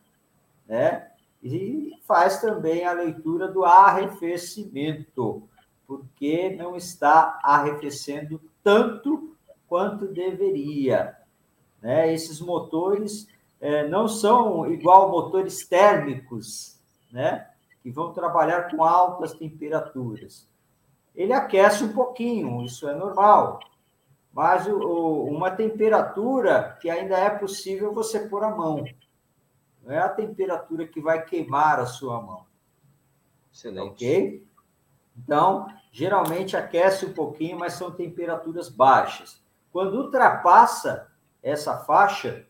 né? 0.66 1.10
E 1.42 1.92
faz 2.06 2.40
também 2.40 2.86
a 2.86 2.92
leitura 2.92 3.46
do 3.46 3.66
arrefecimento, 3.66 5.46
porque 5.86 6.56
não 6.56 6.74
está 6.74 7.38
arrefecendo 7.42 8.40
tanto 8.64 9.36
quanto 9.68 10.06
deveria. 10.08 11.16
Né? 11.82 12.12
Esses 12.12 12.40
motores 12.40 13.28
é, 13.60 13.86
não 13.86 14.08
são 14.08 14.66
igual 14.66 15.10
motores 15.10 15.66
térmicos, 15.68 16.80
né? 17.12 17.46
que 17.82 17.90
vão 17.90 18.12
trabalhar 18.12 18.70
com 18.70 18.82
altas 18.82 19.34
temperaturas. 19.34 20.48
Ele 21.14 21.34
aquece 21.34 21.84
um 21.84 21.92
pouquinho, 21.92 22.62
isso 22.64 22.88
é 22.88 22.94
normal, 22.94 23.60
mas 24.38 24.68
o, 24.68 25.24
uma 25.24 25.50
temperatura 25.50 26.78
que 26.80 26.88
ainda 26.88 27.18
é 27.18 27.28
possível 27.28 27.92
você 27.92 28.20
pôr 28.20 28.44
a 28.44 28.54
mão. 28.54 28.84
Não 29.82 29.92
é 29.92 29.98
a 29.98 30.08
temperatura 30.08 30.86
que 30.86 31.00
vai 31.00 31.24
queimar 31.24 31.80
a 31.80 31.86
sua 31.86 32.22
mão. 32.22 32.46
Excelente. 33.52 33.90
Ok? 33.90 34.46
Então, 35.16 35.66
geralmente 35.90 36.56
aquece 36.56 37.04
um 37.04 37.12
pouquinho, 37.12 37.58
mas 37.58 37.72
são 37.72 37.90
temperaturas 37.90 38.68
baixas. 38.68 39.42
Quando 39.72 39.96
ultrapassa 39.96 41.10
essa 41.42 41.78
faixa, 41.78 42.46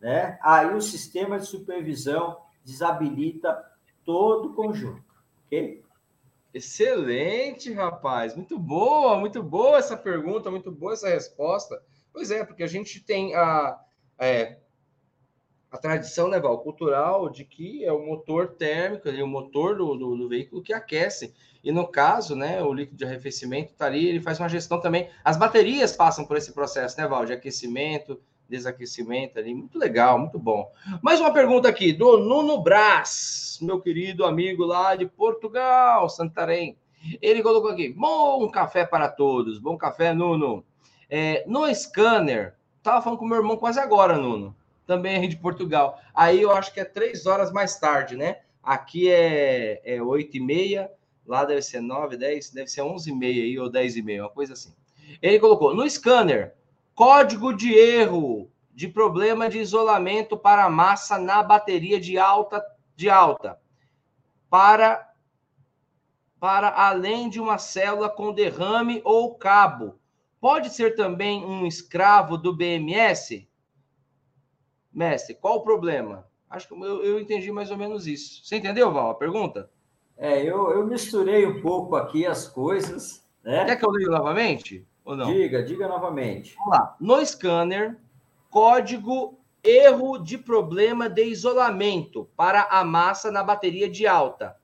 né, 0.00 0.38
aí 0.40 0.74
o 0.74 0.80
sistema 0.80 1.38
de 1.38 1.44
supervisão 1.44 2.40
desabilita 2.64 3.70
todo 4.02 4.48
o 4.48 4.54
conjunto, 4.54 5.14
ok? 5.44 5.84
Excelente, 6.52 7.72
rapaz. 7.72 8.34
Muito 8.34 8.58
boa, 8.58 9.18
muito 9.18 9.42
boa 9.42 9.78
essa 9.78 9.96
pergunta, 9.96 10.50
muito 10.50 10.70
boa 10.70 10.94
essa 10.94 11.08
resposta. 11.08 11.82
Pois 12.12 12.30
é, 12.30 12.44
porque 12.44 12.62
a 12.62 12.66
gente 12.66 13.00
tem 13.00 13.34
a, 13.34 13.78
é, 14.18 14.56
a 15.70 15.76
tradição, 15.76 16.28
né, 16.28 16.40
Val, 16.40 16.58
cultural 16.60 17.28
de 17.28 17.44
que 17.44 17.84
é 17.84 17.92
o 17.92 18.04
motor 18.04 18.54
térmico, 18.54 19.08
é 19.08 19.22
o 19.22 19.26
motor 19.26 19.76
do, 19.76 19.94
do, 19.94 20.16
do, 20.16 20.28
veículo 20.28 20.62
que 20.62 20.72
aquece. 20.72 21.34
E 21.62 21.70
no 21.70 21.86
caso, 21.86 22.34
né, 22.34 22.62
o 22.62 22.72
líquido 22.72 22.96
de 22.96 23.04
arrefecimento 23.04 23.72
está 23.72 23.86
ali, 23.86 24.06
ele 24.08 24.20
faz 24.20 24.38
uma 24.40 24.48
gestão 24.48 24.80
também. 24.80 25.10
As 25.22 25.36
baterias 25.36 25.94
passam 25.94 26.24
por 26.24 26.36
esse 26.36 26.52
processo, 26.52 26.98
né, 26.98 27.06
Val, 27.06 27.26
de 27.26 27.34
aquecimento, 27.34 28.20
desaquecimento 28.48 29.38
ali. 29.38 29.54
Muito 29.54 29.78
legal, 29.78 30.18
muito 30.18 30.38
bom. 30.38 30.72
Mais 31.02 31.20
uma 31.20 31.32
pergunta 31.32 31.68
aqui 31.68 31.92
do 31.92 32.16
Nuno 32.16 32.60
Brás, 32.62 33.58
meu 33.60 33.80
querido 33.80 34.24
amigo 34.24 34.64
lá 34.64 34.96
de 34.96 35.06
Portugal, 35.06 36.08
Santarém. 36.08 36.76
Ele 37.20 37.42
colocou 37.42 37.70
aqui: 37.70 37.92
bom 37.92 38.48
café 38.50 38.84
para 38.84 39.08
todos. 39.08 39.58
Bom 39.58 39.76
café, 39.76 40.12
Nuno. 40.12 40.64
É, 41.10 41.44
no 41.46 41.72
scanner, 41.74 42.54
tava 42.82 43.02
falando 43.02 43.18
com 43.18 43.26
meu 43.26 43.38
irmão 43.38 43.56
quase 43.56 43.78
agora, 43.78 44.16
Nuno. 44.16 44.54
Também 44.86 45.22
é 45.22 45.26
de 45.26 45.36
Portugal. 45.36 46.00
Aí 46.14 46.40
eu 46.40 46.50
acho 46.50 46.72
que 46.72 46.80
é 46.80 46.84
três 46.84 47.26
horas 47.26 47.52
mais 47.52 47.78
tarde, 47.78 48.16
né? 48.16 48.38
Aqui 48.62 49.10
é, 49.10 49.80
é 49.84 50.02
8 50.02 50.36
e 50.36 50.40
meia, 50.40 50.90
lá 51.26 51.44
deve 51.44 51.62
ser 51.62 51.80
9, 51.80 52.16
10, 52.16 52.50
deve 52.50 52.68
ser 52.68 52.82
11 52.82 53.10
e 53.10 53.14
meia 53.14 53.42
aí, 53.42 53.58
ou 53.58 53.70
10 53.70 53.96
e 53.96 54.02
meia, 54.02 54.22
uma 54.24 54.30
coisa 54.30 54.54
assim. 54.54 54.74
Ele 55.22 55.38
colocou, 55.38 55.74
no 55.74 55.88
scanner, 55.88 56.54
Código 56.98 57.52
de 57.54 57.72
erro 57.72 58.50
de 58.74 58.88
problema 58.88 59.48
de 59.48 59.60
isolamento 59.60 60.36
para 60.36 60.68
massa 60.68 61.16
na 61.16 61.44
bateria 61.44 62.00
de 62.00 62.18
alta 62.18 62.60
de 62.96 63.08
alta. 63.08 63.56
Para 64.50 65.08
para 66.40 66.70
além 66.70 67.28
de 67.30 67.38
uma 67.38 67.56
célula 67.56 68.10
com 68.10 68.32
derrame 68.32 69.00
ou 69.04 69.36
cabo. 69.36 70.00
Pode 70.40 70.70
ser 70.70 70.96
também 70.96 71.44
um 71.44 71.64
escravo 71.68 72.36
do 72.36 72.52
BMS? 72.52 73.48
Mestre, 74.92 75.36
qual 75.36 75.58
o 75.58 75.62
problema? 75.62 76.26
Acho 76.50 76.66
que 76.66 76.74
eu, 76.74 77.04
eu 77.04 77.20
entendi 77.20 77.52
mais 77.52 77.70
ou 77.70 77.76
menos 77.76 78.08
isso. 78.08 78.44
Você 78.44 78.56
entendeu, 78.56 78.92
Val, 78.92 79.10
a 79.10 79.14
pergunta? 79.14 79.70
É, 80.16 80.42
eu, 80.42 80.72
eu 80.72 80.84
misturei 80.84 81.46
um 81.46 81.62
pouco 81.62 81.94
aqui 81.94 82.26
as 82.26 82.48
coisas. 82.48 83.24
Né? 83.44 83.66
Quer 83.66 83.76
que 83.76 83.86
eu 83.86 83.90
leia 83.92 84.08
novamente? 84.08 84.84
Ou 85.08 85.16
não? 85.16 85.32
Diga, 85.32 85.62
diga 85.62 85.88
novamente. 85.88 86.54
Vamos 86.54 86.70
lá. 86.70 86.96
No 87.00 87.24
scanner, 87.24 87.98
código 88.50 89.40
erro 89.64 90.18
de 90.18 90.36
problema 90.36 91.08
de 91.08 91.24
isolamento 91.24 92.28
para 92.36 92.64
a 92.64 92.84
massa 92.84 93.30
na 93.30 93.42
bateria 93.42 93.88
de 93.88 94.06
alta. 94.06 94.58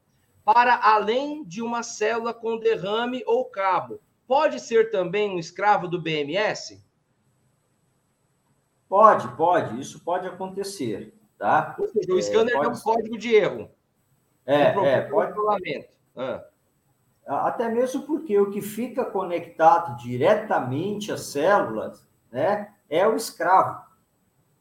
Para 0.44 0.78
além 0.82 1.42
de 1.44 1.62
uma 1.62 1.82
célula 1.82 2.34
com 2.34 2.58
derrame 2.58 3.22
ou 3.26 3.46
cabo. 3.46 4.00
Pode 4.26 4.60
ser 4.60 4.90
também 4.90 5.30
um 5.30 5.38
escravo 5.38 5.88
do 5.88 5.98
BMS? 5.98 6.84
Pode, 8.86 9.26
pode. 9.38 9.80
Isso 9.80 10.04
pode 10.04 10.26
acontecer, 10.26 11.14
tá? 11.38 11.74
Ou 11.78 11.88
seja, 11.88 12.12
o 12.12 12.18
é, 12.18 12.22
scanner 12.22 12.54
é 12.54 12.68
um 12.68 12.78
código 12.78 13.16
de 13.16 13.34
erro. 13.34 13.70
É, 14.44 14.60
é, 14.64 15.00
pode. 15.00 15.32
Isolamento. 15.32 15.88
Ah. 16.14 16.44
Até 17.26 17.68
mesmo 17.68 18.02
porque 18.02 18.38
o 18.38 18.50
que 18.50 18.60
fica 18.60 19.04
conectado 19.04 19.96
diretamente 19.96 21.10
às 21.10 21.22
células 21.22 22.06
né, 22.30 22.72
é 22.88 23.06
o 23.06 23.16
escravo, 23.16 23.82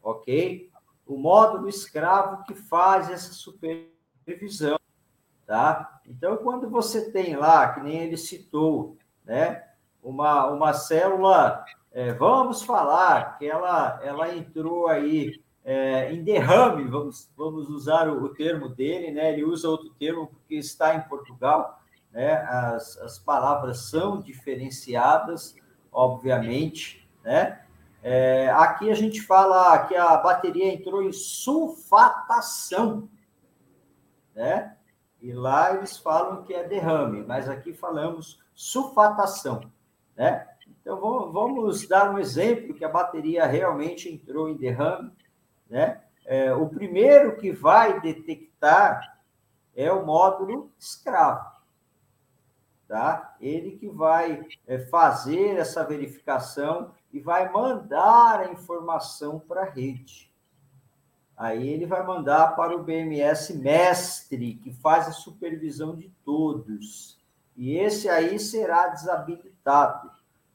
ok? 0.02 0.72
O 1.06 1.18
módulo 1.18 1.68
escravo 1.68 2.44
que 2.44 2.56
faz 2.56 3.10
essa 3.10 3.34
supervisão, 3.34 4.80
tá? 5.46 6.00
Então, 6.06 6.38
quando 6.38 6.70
você 6.70 7.12
tem 7.12 7.36
lá, 7.36 7.74
que 7.74 7.82
nem 7.82 7.98
ele 7.98 8.16
citou, 8.16 8.98
né, 9.26 9.64
uma, 10.02 10.48
uma 10.48 10.74
célula, 10.74 11.66
é, 11.92 12.14
vamos 12.14 12.64
falar 12.64 13.38
que 13.38 13.46
ela, 13.46 14.00
ela 14.02 14.34
entrou 14.34 14.88
aí 14.88 15.44
é, 15.64 16.14
em 16.14 16.24
derrame, 16.24 16.84
vamos, 16.86 17.30
vamos 17.38 17.70
usar 17.70 18.10
o, 18.10 18.24
o 18.24 18.30
termo 18.30 18.68
dele, 18.70 19.12
né? 19.12 19.32
Ele 19.32 19.46
usa 19.46 19.70
outro 19.70 19.90
termo 19.92 20.28
porque 20.28 20.56
está 20.56 20.96
em 20.96 21.02
Portugal, 21.02 21.80
né? 22.14 22.36
As, 22.44 22.98
as 23.00 23.20
palavras 23.20 23.90
são 23.90 24.22
diferenciadas, 24.22 25.56
obviamente, 25.92 27.10
né? 27.24 27.60
É, 28.04 28.50
aqui 28.52 28.92
a 28.92 28.94
gente 28.94 29.22
fala 29.22 29.86
que 29.88 29.96
a 29.96 30.18
bateria 30.18 30.74
entrou 30.74 31.02
em 31.02 31.12
sulfatação, 31.12 33.10
né? 34.36 34.78
E 35.22 35.32
lá 35.32 35.74
eles 35.74 35.98
falam 35.98 36.44
que 36.44 36.54
é 36.54 36.68
derrame, 36.68 37.24
mas 37.24 37.50
aqui 37.50 37.74
falamos 37.74 38.44
sulfatação, 38.54 39.72
né? 40.16 40.48
Então 40.82 41.00
vamos, 41.00 41.88
dar 41.88 42.14
um 42.14 42.20
exemplo 42.20 42.74
que 42.74 42.84
a 42.84 42.90
bateria 42.90 43.46
realmente 43.46 44.10
entrou 44.10 44.50
em 44.50 44.58
derrame, 44.58 45.10
né? 45.70 46.02
É, 46.26 46.54
o 46.54 46.68
primeiro 46.68 47.38
que 47.38 47.54
vai 47.54 48.02
detectar 48.02 49.18
é 49.76 49.92
o 49.92 50.06
módulo 50.06 50.72
escravo 50.78 51.53
tá? 52.88 53.36
Ele 53.40 53.72
que 53.72 53.88
vai 53.88 54.46
é, 54.68 54.80
fazer 54.80 55.58
essa 55.58 55.84
verificação 55.84 56.92
e 57.12 57.20
vai 57.20 57.52
mandar 57.52 58.42
a 58.42 58.52
informação 58.52 59.40
para 59.40 59.62
a 59.62 59.70
rede. 59.70 60.32
Aí 61.36 61.68
ele 61.68 61.86
vai 61.86 62.06
mandar 62.06 62.56
para 62.56 62.76
o 62.76 62.84
BMS 62.84 63.58
mestre, 63.58 64.56
que 64.56 64.72
faz 64.72 65.08
a 65.08 65.12
supervisão 65.12 65.96
de 65.96 66.10
todos. 66.24 67.20
E 67.58 67.76
esse 67.76 68.08
aí 68.08 68.40
será 68.40 68.88
desabilitado, 68.88 70.12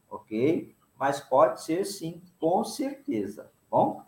ok? 0.09 0.73
Mas 0.97 1.19
pode 1.19 1.61
ser 1.61 1.85
sim, 1.85 2.21
com 2.39 2.63
certeza. 2.63 3.43
Tá 3.43 3.49
bom? 3.69 4.03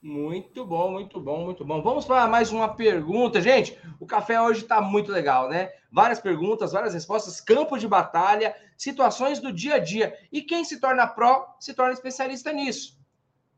Muito 0.00 0.64
bom, 0.64 0.92
muito 0.92 1.20
bom, 1.20 1.44
muito 1.44 1.64
bom. 1.64 1.82
Vamos 1.82 2.04
para 2.04 2.28
mais 2.28 2.52
uma 2.52 2.68
pergunta, 2.68 3.40
gente. 3.40 3.76
O 3.98 4.06
café 4.06 4.40
hoje 4.40 4.62
está 4.62 4.80
muito 4.80 5.10
legal, 5.10 5.48
né? 5.48 5.72
Várias 5.90 6.20
perguntas, 6.20 6.72
várias 6.72 6.92
respostas, 6.92 7.40
campo 7.40 7.78
de 7.78 7.88
batalha, 7.88 8.54
situações 8.76 9.40
do 9.40 9.52
dia 9.52 9.76
a 9.76 9.78
dia. 9.78 10.16
E 10.30 10.42
quem 10.42 10.64
se 10.64 10.78
torna 10.78 11.06
pró 11.06 11.56
se 11.58 11.72
torna 11.72 11.94
especialista 11.94 12.52
nisso. 12.52 12.98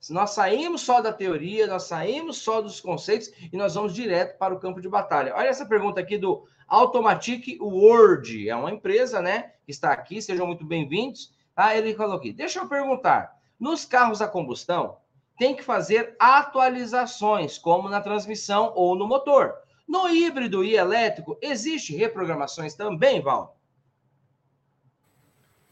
Nós 0.08 0.30
saímos 0.30 0.80
só 0.80 1.02
da 1.02 1.12
teoria, 1.12 1.66
nós 1.66 1.82
saímos 1.82 2.38
só 2.38 2.62
dos 2.62 2.80
conceitos 2.80 3.30
e 3.52 3.56
nós 3.56 3.74
vamos 3.74 3.94
direto 3.94 4.38
para 4.38 4.54
o 4.54 4.58
campo 4.58 4.80
de 4.80 4.88
batalha. 4.88 5.34
Olha 5.34 5.48
essa 5.48 5.66
pergunta 5.66 6.00
aqui 6.00 6.16
do 6.16 6.46
Automatic 6.66 7.60
Word. 7.60 8.48
É 8.48 8.56
uma 8.56 8.70
empresa, 8.70 9.20
né? 9.20 9.52
Que 9.66 9.72
está 9.72 9.92
aqui, 9.92 10.22
sejam 10.22 10.46
muito 10.46 10.64
bem-vindos. 10.64 11.34
Ah, 11.54 11.76
ele 11.76 11.94
falou 11.94 12.16
aqui: 12.16 12.32
deixa 12.32 12.60
eu 12.60 12.68
perguntar. 12.68 13.36
Nos 13.58 13.84
carros 13.84 14.22
a 14.22 14.28
combustão, 14.28 14.96
tem 15.36 15.54
que 15.54 15.62
fazer 15.62 16.16
atualizações, 16.18 17.58
como 17.58 17.88
na 17.88 18.00
transmissão 18.00 18.72
ou 18.74 18.96
no 18.96 19.06
motor. 19.06 19.54
No 19.90 20.08
híbrido 20.08 20.62
e 20.62 20.76
elétrico, 20.76 21.36
existe 21.42 21.96
reprogramações 21.96 22.76
também, 22.76 23.20
Val? 23.20 23.56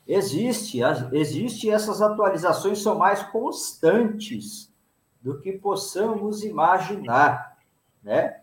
Existe, 0.05 0.81
existe 1.13 1.71
essas 1.71 2.03
atualizações 2.03 2.83
são 2.83 2.99
mais 2.99 3.23
constantes 3.23 4.75
do 5.23 5.39
que 5.41 5.53
possamos 5.53 6.43
imaginar, 6.43 7.59
né? 8.03 8.41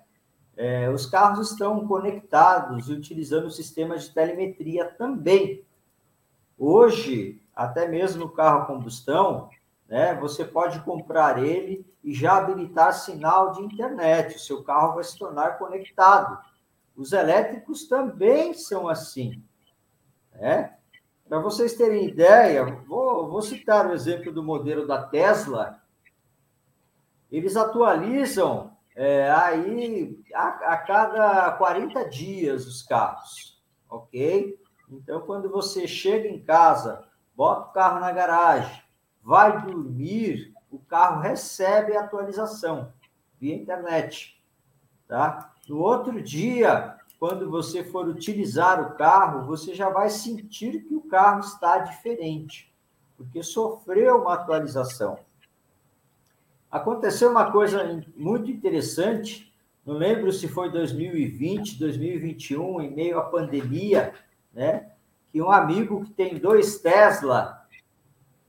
É, 0.55 0.89
os 0.89 1.05
carros 1.05 1.51
estão 1.51 1.85
conectados 1.85 2.87
e 2.87 2.93
utilizando 2.93 3.51
sistemas 3.51 4.03
de 4.03 4.13
telemetria 4.13 4.85
também. 4.85 5.61
Hoje, 6.57 7.41
até 7.53 7.85
mesmo 7.85 8.23
o 8.23 8.29
carro 8.29 8.61
a 8.61 8.65
combustão, 8.65 9.49
né, 9.87 10.15
você 10.15 10.43
pode 10.43 10.79
comprar 10.81 11.43
ele 11.43 11.85
e 12.03 12.13
já 12.13 12.37
habilitar 12.37 12.93
sinal 12.93 13.51
de 13.51 13.61
internet. 13.61 14.35
O 14.35 14.39
seu 14.39 14.63
carro 14.63 14.95
vai 14.95 15.03
se 15.03 15.17
tornar 15.17 15.57
conectado. 15.57 16.39
Os 16.95 17.11
elétricos 17.11 17.87
também 17.87 18.53
são 18.53 18.87
assim. 18.87 19.43
Né? 20.33 20.75
Para 21.27 21.39
vocês 21.39 21.73
terem 21.73 22.07
ideia, 22.07 22.65
vou, 22.87 23.29
vou 23.29 23.41
citar 23.41 23.87
o 23.87 23.93
exemplo 23.93 24.31
do 24.31 24.43
modelo 24.43 24.87
da 24.87 25.01
Tesla. 25.03 25.81
Eles 27.31 27.55
atualizam 27.55 28.75
é, 28.95 29.29
aí 29.29 30.23
a, 30.33 30.47
a, 30.73 30.77
cada 30.77 31.51
40 31.53 32.09
dias 32.09 32.65
os 32.65 32.81
carros, 32.83 33.61
ok? 33.89 34.57
Então, 34.89 35.19
quando 35.21 35.49
você 35.49 35.87
chega 35.87 36.27
em 36.27 36.41
casa, 36.41 37.03
bota 37.35 37.69
o 37.69 37.73
carro 37.73 37.99
na 37.99 38.11
garagem, 38.11 38.84
vai 39.25 39.65
dormir, 39.65 40.53
o 40.69 40.77
carro 40.77 41.19
recebe 41.19 41.97
a 41.97 42.01
atualização 42.01 42.93
via 43.39 43.55
internet, 43.55 44.39
tá? 45.07 45.51
No 45.67 45.79
outro 45.79 46.21
dia, 46.21 46.95
quando 47.19 47.49
você 47.49 47.83
for 47.83 48.07
utilizar 48.07 48.79
o 48.79 48.95
carro, 48.95 49.47
você 49.47 49.73
já 49.73 49.89
vai 49.89 50.11
sentir 50.11 50.83
que 50.83 50.93
o 50.93 51.01
carro 51.01 51.39
está 51.39 51.79
diferente, 51.79 52.71
porque 53.17 53.41
sofreu 53.41 54.21
uma 54.21 54.35
atualização. 54.35 55.17
Aconteceu 56.69 57.31
uma 57.31 57.51
coisa 57.51 57.99
muito 58.15 58.51
interessante, 58.51 59.51
não 59.83 59.95
lembro 59.95 60.31
se 60.31 60.47
foi 60.47 60.69
2020, 60.69 61.79
2021, 61.79 62.81
em 62.81 62.93
meio 62.93 63.17
à 63.17 63.23
pandemia, 63.23 64.13
né? 64.53 64.91
Que 65.31 65.41
um 65.41 65.49
amigo 65.49 66.03
que 66.03 66.11
tem 66.11 66.37
dois 66.37 66.79
Tesla, 66.79 67.54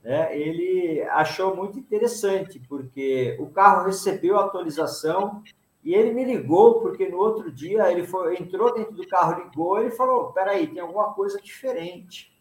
né? 0.07 0.39
Ele 0.39 1.01
achou 1.09 1.53
muito 1.53 1.77
interessante, 1.77 2.61
porque 2.61 3.35
o 3.41 3.49
carro 3.49 3.85
recebeu 3.85 4.39
a 4.39 4.45
atualização 4.45 5.43
e 5.83 5.93
ele 5.93 6.13
me 6.13 6.23
ligou, 6.23 6.79
porque 6.79 7.09
no 7.09 7.17
outro 7.17 7.51
dia 7.51 7.91
ele 7.91 8.07
foi, 8.07 8.37
entrou 8.37 8.73
dentro 8.73 8.93
do 8.93 9.05
carro, 9.05 9.43
ligou, 9.43 9.81
ele 9.81 9.91
falou: 9.91 10.31
peraí, 10.31 10.65
tem 10.65 10.79
alguma 10.79 11.13
coisa 11.13 11.41
diferente. 11.41 12.33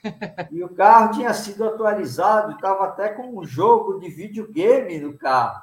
E 0.52 0.62
o 0.62 0.68
carro 0.68 1.10
tinha 1.10 1.34
sido 1.34 1.64
atualizado, 1.64 2.52
estava 2.52 2.84
até 2.84 3.08
com 3.08 3.36
um 3.36 3.44
jogo 3.44 3.98
de 3.98 4.08
videogame 4.08 5.00
no 5.00 5.18
carro, 5.18 5.60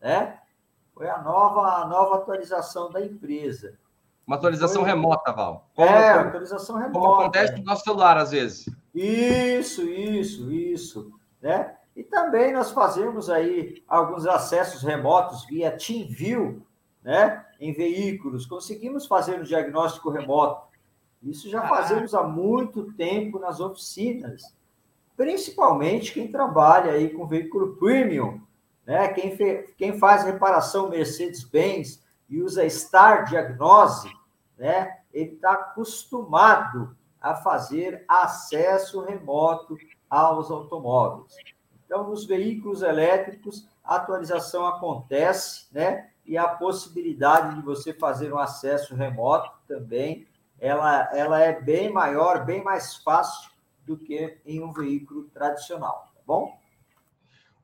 né? 0.00 0.40
Foi 0.92 1.08
a 1.08 1.22
nova, 1.22 1.76
a 1.76 1.86
nova 1.86 2.16
atualização 2.16 2.90
da 2.90 3.00
empresa. 3.00 3.78
Uma 4.28 4.36
atualização 4.36 4.82
Foi... 4.82 4.90
remota, 4.90 5.32
Val. 5.32 5.70
Como, 5.74 5.88
é, 5.88 6.12
como, 6.12 6.28
atualização 6.28 6.76
remota. 6.76 7.00
Como 7.00 7.14
acontece 7.14 7.56
no 7.56 7.64
nosso 7.64 7.82
celular, 7.82 8.18
às 8.18 8.30
vezes. 8.30 8.68
Isso, 8.94 9.82
isso, 9.88 10.52
isso. 10.52 11.12
Né? 11.40 11.74
E 11.96 12.04
também 12.04 12.52
nós 12.52 12.70
fazemos 12.70 13.30
aí 13.30 13.82
alguns 13.88 14.26
acessos 14.26 14.82
remotos 14.82 15.46
via 15.46 15.70
TeamView, 15.70 16.62
né, 17.02 17.42
em 17.58 17.72
veículos, 17.72 18.44
conseguimos 18.44 19.06
fazer 19.06 19.40
um 19.40 19.42
diagnóstico 19.42 20.10
remoto. 20.10 20.68
Isso 21.22 21.48
já 21.48 21.66
fazemos 21.66 22.14
há 22.14 22.22
muito 22.22 22.92
tempo 22.92 23.38
nas 23.38 23.60
oficinas, 23.60 24.42
principalmente 25.16 26.12
quem 26.12 26.30
trabalha 26.30 26.92
aí 26.92 27.08
com 27.08 27.26
veículo 27.26 27.76
premium, 27.76 28.40
né? 28.86 29.08
Quem, 29.08 29.36
fe... 29.36 29.74
quem 29.76 29.98
faz 29.98 30.22
reparação 30.22 30.90
Mercedes-Benz 30.90 32.02
e 32.28 32.42
usa 32.42 32.68
Star 32.68 33.24
Diagnose, 33.24 34.17
né? 34.58 34.98
Ele 35.12 35.34
está 35.34 35.52
acostumado 35.52 36.96
a 37.20 37.34
fazer 37.34 38.04
acesso 38.08 39.00
remoto 39.04 39.78
aos 40.10 40.50
automóveis. 40.50 41.36
Então, 41.84 42.08
nos 42.08 42.26
veículos 42.26 42.82
elétricos, 42.82 43.66
a 43.82 43.96
atualização 43.96 44.66
acontece, 44.66 45.66
né? 45.72 46.10
e 46.28 46.36
a 46.36 46.46
possibilidade 46.46 47.56
de 47.56 47.62
você 47.62 47.94
fazer 47.94 48.32
um 48.32 48.38
acesso 48.38 48.94
remoto 48.94 49.50
também, 49.66 50.28
ela, 50.60 51.08
ela 51.14 51.40
é 51.40 51.58
bem 51.58 51.90
maior, 51.90 52.44
bem 52.44 52.62
mais 52.62 52.96
fácil 52.96 53.50
do 53.86 53.96
que 53.96 54.38
em 54.44 54.62
um 54.62 54.70
veículo 54.70 55.24
tradicional, 55.30 56.12
tá 56.14 56.20
bom? 56.26 56.54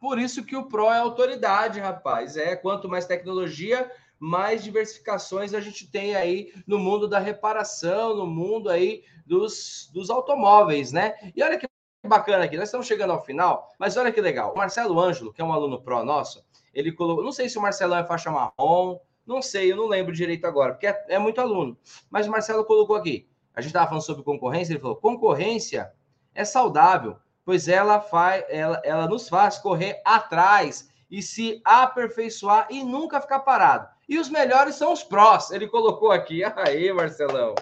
Por 0.00 0.18
isso 0.18 0.44
que 0.44 0.57
o 0.57 0.64
Pro 0.64 0.90
é 0.90 0.98
autoridade, 0.98 1.78
rapaz. 1.78 2.38
É 2.38 2.57
quanto 2.57 2.88
mais 2.88 3.07
tecnologia, 3.07 3.90
mais 4.18 4.62
diversificações 4.62 5.55
a 5.55 5.61
gente 5.61 5.90
tem 5.90 6.14
aí 6.14 6.53
no 6.66 6.79
mundo 6.79 7.09
da 7.09 7.18
reparação, 7.18 8.16
no 8.16 8.27
mundo 8.27 8.70
aí 8.70 9.05
dos, 9.27 9.90
dos 9.92 10.11
automóveis, 10.11 10.92
né? 10.92 11.14
E 11.35 11.42
olha 11.42 11.59
que 11.59 11.66
bacana 12.07 12.44
aqui, 12.44 12.57
nós 12.57 12.68
estamos 12.68 12.87
chegando 12.87 13.12
ao 13.12 13.24
final, 13.24 13.70
mas 13.79 13.96
olha 13.96 14.12
que 14.12 14.20
legal. 14.20 14.53
O 14.53 14.57
Marcelo 14.57 14.98
Ângelo, 15.00 15.33
que 15.33 15.40
é 15.40 15.44
um 15.44 15.53
aluno 15.53 15.81
Pro 15.81 16.05
nosso, 16.05 16.44
ele 16.72 16.92
colocou. 16.92 17.24
Não 17.24 17.33
sei 17.33 17.48
se 17.48 17.59
o 17.59 17.62
Marcelão 17.62 17.98
é 17.98 18.05
faixa 18.05 18.31
marrom, 18.31 18.98
não 19.27 19.40
sei, 19.40 19.72
eu 19.72 19.77
não 19.77 19.87
lembro 19.87 20.12
direito 20.12 20.46
agora, 20.46 20.72
porque 20.72 20.87
é, 20.87 21.05
é 21.09 21.18
muito 21.18 21.40
aluno. 21.40 21.79
Mas 22.11 22.27
o 22.27 22.31
Marcelo 22.31 22.64
colocou 22.64 22.96
aqui. 22.96 23.27
A 23.55 23.61
gente 23.61 23.70
estava 23.70 23.87
falando 23.87 24.05
sobre 24.05 24.22
concorrência, 24.22 24.72
ele 24.72 24.81
falou: 24.81 24.96
concorrência 24.96 25.92
é 26.35 26.44
saudável, 26.44 27.16
pois 27.44 27.68
ela, 27.68 28.00
faz, 28.00 28.44
ela, 28.48 28.81
ela 28.85 29.07
nos 29.07 29.29
faz 29.29 29.59
correr 29.59 30.03
atrás 30.05 30.90
e 31.11 31.22
se 31.22 31.61
aperfeiçoar 31.64 32.66
e 32.70 32.83
nunca 32.83 33.20
ficar 33.20 33.40
parado. 33.40 33.93
E 34.08 34.18
os 34.18 34.28
melhores 34.28 34.74
são 34.74 34.92
os 34.92 35.02
prós. 35.02 35.50
Ele 35.50 35.66
colocou 35.68 36.10
aqui. 36.10 36.42
Aí, 36.56 36.92
Marcelão. 36.92 37.54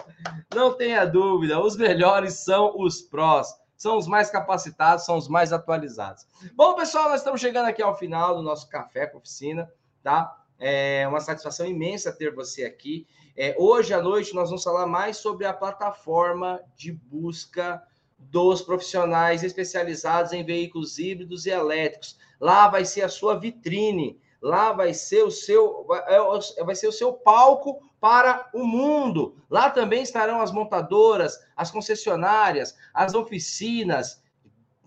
Não 0.53 0.73
tenha 0.73 1.05
dúvida, 1.05 1.59
os 1.59 1.75
melhores 1.77 2.33
são 2.33 2.73
os 2.77 3.01
prós 3.01 3.47
são 3.83 3.97
os 3.97 4.07
mais 4.07 4.29
capacitados, 4.29 5.03
são 5.03 5.17
os 5.17 5.27
mais 5.27 5.51
atualizados. 5.51 6.25
Bom, 6.55 6.73
pessoal, 6.73 7.09
nós 7.09 7.19
estamos 7.19 7.41
chegando 7.41 7.67
aqui 7.67 7.81
ao 7.81 7.97
final 7.97 8.33
do 8.33 8.41
nosso 8.41 8.69
café 8.69 9.05
com 9.05 9.17
oficina, 9.17 9.69
tá? 10.01 10.41
É 10.57 11.05
uma 11.05 11.19
satisfação 11.19 11.65
imensa 11.65 12.09
ter 12.09 12.33
você 12.33 12.63
aqui. 12.63 13.05
É, 13.35 13.53
hoje 13.59 13.93
à 13.93 14.01
noite 14.01 14.33
nós 14.33 14.47
vamos 14.47 14.63
falar 14.63 14.85
mais 14.85 15.17
sobre 15.17 15.45
a 15.45 15.53
plataforma 15.53 16.61
de 16.77 16.93
busca 16.93 17.83
dos 18.17 18.61
profissionais 18.61 19.43
especializados 19.43 20.31
em 20.31 20.45
veículos 20.45 20.97
híbridos 20.97 21.45
e 21.45 21.49
elétricos. 21.49 22.17
Lá 22.39 22.69
vai 22.69 22.85
ser 22.85 23.01
a 23.01 23.09
sua 23.09 23.37
vitrine, 23.37 24.17
lá 24.43 24.73
vai 24.73 24.93
ser 24.93 25.23
o 25.23 25.31
seu 25.31 25.85
vai 25.85 26.03
é, 26.05 26.75
ser 26.75 26.87
o 26.87 26.91
seu 26.91 27.13
palco 27.13 27.81
para 28.01 28.49
o 28.53 28.65
mundo. 28.65 29.37
Lá 29.49 29.69
também 29.69 30.03
estarão 30.03 30.41
as 30.41 30.51
montadoras, 30.51 31.39
as 31.55 31.71
concessionárias, 31.71 32.75
as 32.93 33.13
oficinas, 33.13 34.21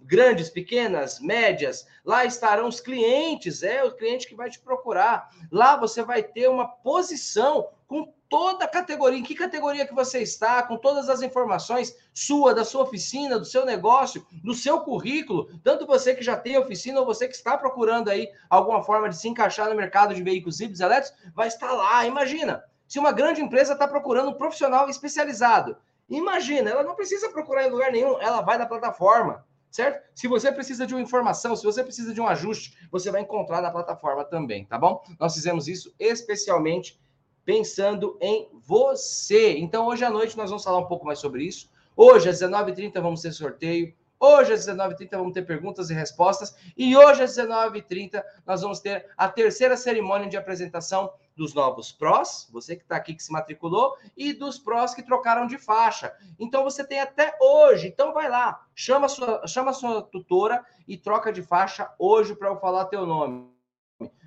grandes, 0.03 0.51
pequenas, 0.51 1.19
médias. 1.19 1.87
Lá 2.05 2.27
estarão 2.27 2.69
os 2.69 2.79
clientes, 2.79 3.63
é 3.63 3.83
o 3.83 3.97
cliente 3.97 4.29
que 4.29 4.37
vai 4.37 4.51
te 4.51 4.61
procurar. 4.61 5.31
Lá 5.51 5.77
você 5.77 6.03
vai 6.03 6.23
ter 6.23 6.51
uma 6.51 6.69
posição 6.69 7.71
com 7.89 8.13
toda 8.29 8.65
a 8.65 8.69
categoria, 8.69 9.19
em 9.19 9.23
que 9.23 9.35
categoria 9.35 9.87
que 9.87 9.95
você 9.95 10.21
está, 10.21 10.63
com 10.63 10.77
todas 10.77 11.09
as 11.09 11.23
informações 11.23 11.97
sua, 12.13 12.55
da 12.55 12.65
sua 12.65 12.83
oficina, 12.83 13.39
do 13.39 13.45
seu 13.45 13.65
negócio, 13.65 14.27
do 14.43 14.55
seu 14.55 14.81
currículo, 14.81 15.49
tanto 15.63 15.87
você 15.87 16.15
que 16.15 16.23
já 16.23 16.37
tem 16.37 16.59
oficina 16.59 17.01
ou 17.01 17.07
você 17.07 17.29
que 17.29 17.35
está 17.35 17.57
procurando 17.57 18.09
aí 18.09 18.29
alguma 18.51 18.83
forma 18.83 19.09
de 19.09 19.17
se 19.17 19.29
encaixar 19.29 19.69
no 19.69 19.77
mercado 19.77 20.15
de 20.15 20.23
veículos 20.23 20.61
híbridos 20.61 20.81
elétricos, 20.81 21.19
vai 21.35 21.49
estar 21.49 21.73
lá. 21.73 22.05
Imagina, 22.05 22.65
se 22.87 22.99
uma 22.99 23.13
grande 23.13 23.41
empresa 23.41 23.73
está 23.73 23.87
procurando 23.87 24.31
um 24.31 24.35
profissional 24.35 24.89
especializado, 24.89 25.77
imagina, 26.09 26.71
ela 26.71 26.83
não 26.83 26.95
precisa 26.95 27.31
procurar 27.31 27.67
em 27.67 27.71
lugar 27.71 27.91
nenhum, 27.91 28.21
ela 28.21 28.41
vai 28.41 28.59
na 28.59 28.67
plataforma, 28.67 29.45
certo? 29.71 30.03
Se 30.15 30.29
você 30.29 30.51
precisa 30.53 30.87
de 30.87 30.95
uma 30.95 31.03
informação, 31.03 31.55
se 31.55 31.65
você 31.65 31.83
precisa 31.83 32.15
de 32.15 32.21
um 32.21 32.27
ajuste, 32.27 32.77
você 32.91 33.11
vai 33.11 33.23
encontrar 33.23 33.61
na 33.61 33.71
plataforma 33.71 34.25
também, 34.25 34.65
tá 34.65 34.79
bom? 34.79 35.03
Nós 35.19 35.35
fizemos 35.35 35.69
isso 35.69 35.95
especialmente 35.99 36.99
pensando 37.47 38.19
em 38.21 38.47
você. 38.53 39.57
Então, 39.57 39.87
hoje 39.87 40.05
à 40.05 40.11
noite 40.11 40.37
nós 40.37 40.51
vamos 40.51 40.65
falar 40.65 40.79
um 40.79 40.87
pouco 40.87 41.07
mais 41.07 41.19
sobre 41.19 41.45
isso. 41.45 41.71
Hoje, 41.97 42.29
às 42.29 42.43
19h30, 42.43 43.01
vamos 43.01 43.23
ter 43.23 43.33
sorteio 43.33 43.95
Hoje 44.19 44.53
às 44.53 44.67
19h30 44.67 45.11
vamos 45.11 45.35
ter 45.35 45.43
perguntas 45.43 45.91
e 45.91 45.95
respostas. 45.95 46.57
E 46.77 46.97
hoje 46.97 47.23
às 47.23 47.37
19h30 47.37 48.23
nós 48.47 48.63
vamos 48.63 48.81
ter 48.81 49.07
a 49.17 49.29
terceira 49.29 49.77
cerimônia 49.77 50.29
de 50.29 50.37
apresentação 50.37 51.13
dos 51.37 51.53
novos 51.53 51.93
prós, 51.93 52.49
você 52.51 52.75
que 52.75 52.83
está 52.83 52.97
aqui 52.97 53.15
que 53.15 53.23
se 53.23 53.31
matriculou, 53.31 53.95
e 54.17 54.33
dos 54.33 54.59
prós 54.59 54.95
que 54.95 55.03
trocaram 55.03 55.47
de 55.47 55.59
faixa. 55.59 56.15
Então 56.39 56.65
você 56.65 56.83
tem 56.83 56.99
até 56.99 57.37
hoje. 57.41 57.89
Então 57.89 58.15
vai 58.15 58.31
lá, 58.31 58.65
chama 58.75 59.07
sua, 59.07 59.47
chama 59.47 59.75
sua 59.75 60.01
tutora 60.01 60.65
e 60.89 60.97
troca 60.97 61.31
de 61.31 61.43
faixa 61.43 61.93
hoje 61.99 62.35
para 62.35 62.49
eu 62.49 62.57
falar 62.57 62.87
teu 62.87 63.05
nome. 63.05 63.51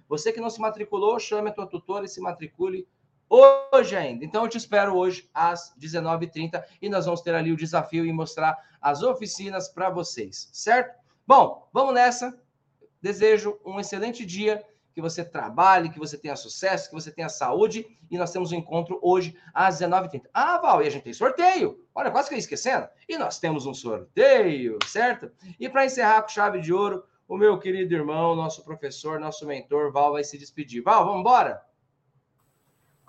Você 0.08 0.32
que 0.32 0.42
não 0.42 0.52
se 0.52 0.62
matriculou, 0.62 1.20
chame 1.20 1.50
a 1.50 1.54
tua 1.54 1.68
tutora 1.68 2.06
e 2.06 2.10
se 2.10 2.22
matricule 2.22 2.88
hoje 3.30 3.96
ainda. 3.96 4.26
Então 4.26 4.44
eu 4.44 4.50
te 4.50 4.58
espero 4.58 4.96
hoje 4.96 5.30
às 5.34 5.74
19h30 5.80 6.64
e 6.82 6.90
nós 6.90 7.06
vamos 7.06 7.22
ter 7.22 7.36
ali 7.36 7.52
o 7.52 7.58
desafio 7.58 8.06
e 8.06 8.12
mostrar 8.12 8.58
as 8.82 9.04
oficinas 9.04 9.70
para 9.70 9.90
vocês, 9.90 10.50
certo? 10.52 10.98
Bom, 11.28 11.70
vamos 11.72 11.94
nessa. 11.94 12.38
Desejo 13.02 13.58
um 13.64 13.80
excelente 13.80 14.26
dia, 14.26 14.66
que 15.00 15.02
você 15.02 15.24
trabalhe, 15.24 15.90
que 15.90 15.98
você 15.98 16.18
tenha 16.18 16.36
sucesso, 16.36 16.90
que 16.90 16.96
você 16.96 17.12
tenha 17.12 17.30
saúde 17.30 17.86
e 18.12 18.18
nós 18.18 18.32
temos 18.32 18.52
um 18.52 18.56
encontro 18.56 19.00
hoje 19.02 19.38
às 19.54 19.80
19h30. 19.80 20.24
Ah, 20.34 20.58
Val, 20.58 20.82
e 20.84 20.88
a 20.88 20.90
gente 20.90 21.04
tem 21.04 21.14
sorteio. 21.14 21.80
Olha, 21.96 22.12
quase 22.12 22.28
que 22.28 22.34
eu 22.34 22.38
ia 22.38 22.42
esquecendo. 22.42 22.88
E 23.08 23.18
nós 23.18 23.40
temos 23.40 23.66
um 23.66 23.74
sorteio, 23.74 24.78
certo? 24.86 25.32
E 25.58 25.70
para 25.70 25.86
encerrar 25.86 26.22
com 26.24 26.28
chave 26.28 26.60
de 26.60 26.74
ouro, 26.74 27.04
o 27.28 27.38
meu 27.38 27.58
querido 27.60 27.94
irmão, 27.94 28.36
nosso 28.36 28.64
professor, 28.64 29.20
nosso 29.20 29.46
mentor, 29.46 29.92
Val, 29.92 30.12
vai 30.12 30.24
se 30.24 30.38
despedir. 30.38 30.82
Val, 30.84 31.06
vamos 31.06 31.22
embora? 31.22 31.62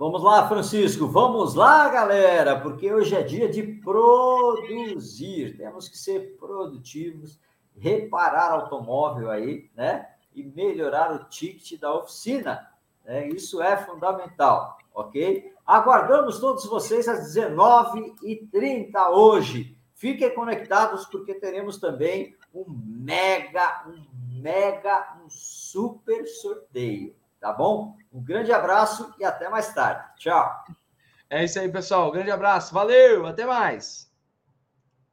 Vamos 0.01 0.23
lá, 0.23 0.49
Francisco, 0.49 1.07
vamos 1.07 1.55
lá, 1.55 1.87
galera, 1.91 2.59
porque 2.59 2.91
hoje 2.91 3.15
é 3.15 3.23
dia 3.23 3.51
de 3.51 3.63
produzir. 3.63 5.59
Temos 5.59 5.91
que 5.91 5.99
ser 5.99 6.39
produtivos, 6.39 7.39
reparar 7.77 8.51
automóvel 8.51 9.31
aí, 9.31 9.69
né? 9.77 10.09
E 10.35 10.43
melhorar 10.43 11.13
o 11.13 11.25
ticket 11.29 11.79
da 11.79 11.95
oficina. 11.95 12.67
Né? 13.05 13.29
Isso 13.29 13.61
é 13.61 13.77
fundamental, 13.77 14.79
ok? 14.95 15.53
Aguardamos 15.67 16.41
todos 16.41 16.65
vocês 16.65 17.07
às 17.07 17.37
19h30 17.37 19.11
hoje. 19.11 19.77
Fiquem 19.93 20.35
conectados, 20.35 21.05
porque 21.05 21.35
teremos 21.35 21.77
também 21.77 22.35
um 22.55 22.65
mega, 22.67 23.85
um 23.87 24.03
mega, 24.41 25.19
um 25.23 25.29
super 25.29 26.27
sorteio 26.27 27.15
tá 27.41 27.53
bom? 27.53 27.97
Um 28.13 28.23
grande 28.23 28.53
abraço 28.53 29.15
e 29.19 29.25
até 29.25 29.49
mais 29.49 29.73
tarde. 29.73 30.05
Tchau. 30.17 30.65
É 31.29 31.45
isso 31.45 31.61
aí, 31.61 31.71
pessoal. 31.71 32.11
Grande 32.11 32.31
abraço. 32.31 32.75
Valeu, 32.75 33.27
até 33.27 33.47
mais. 33.47 34.10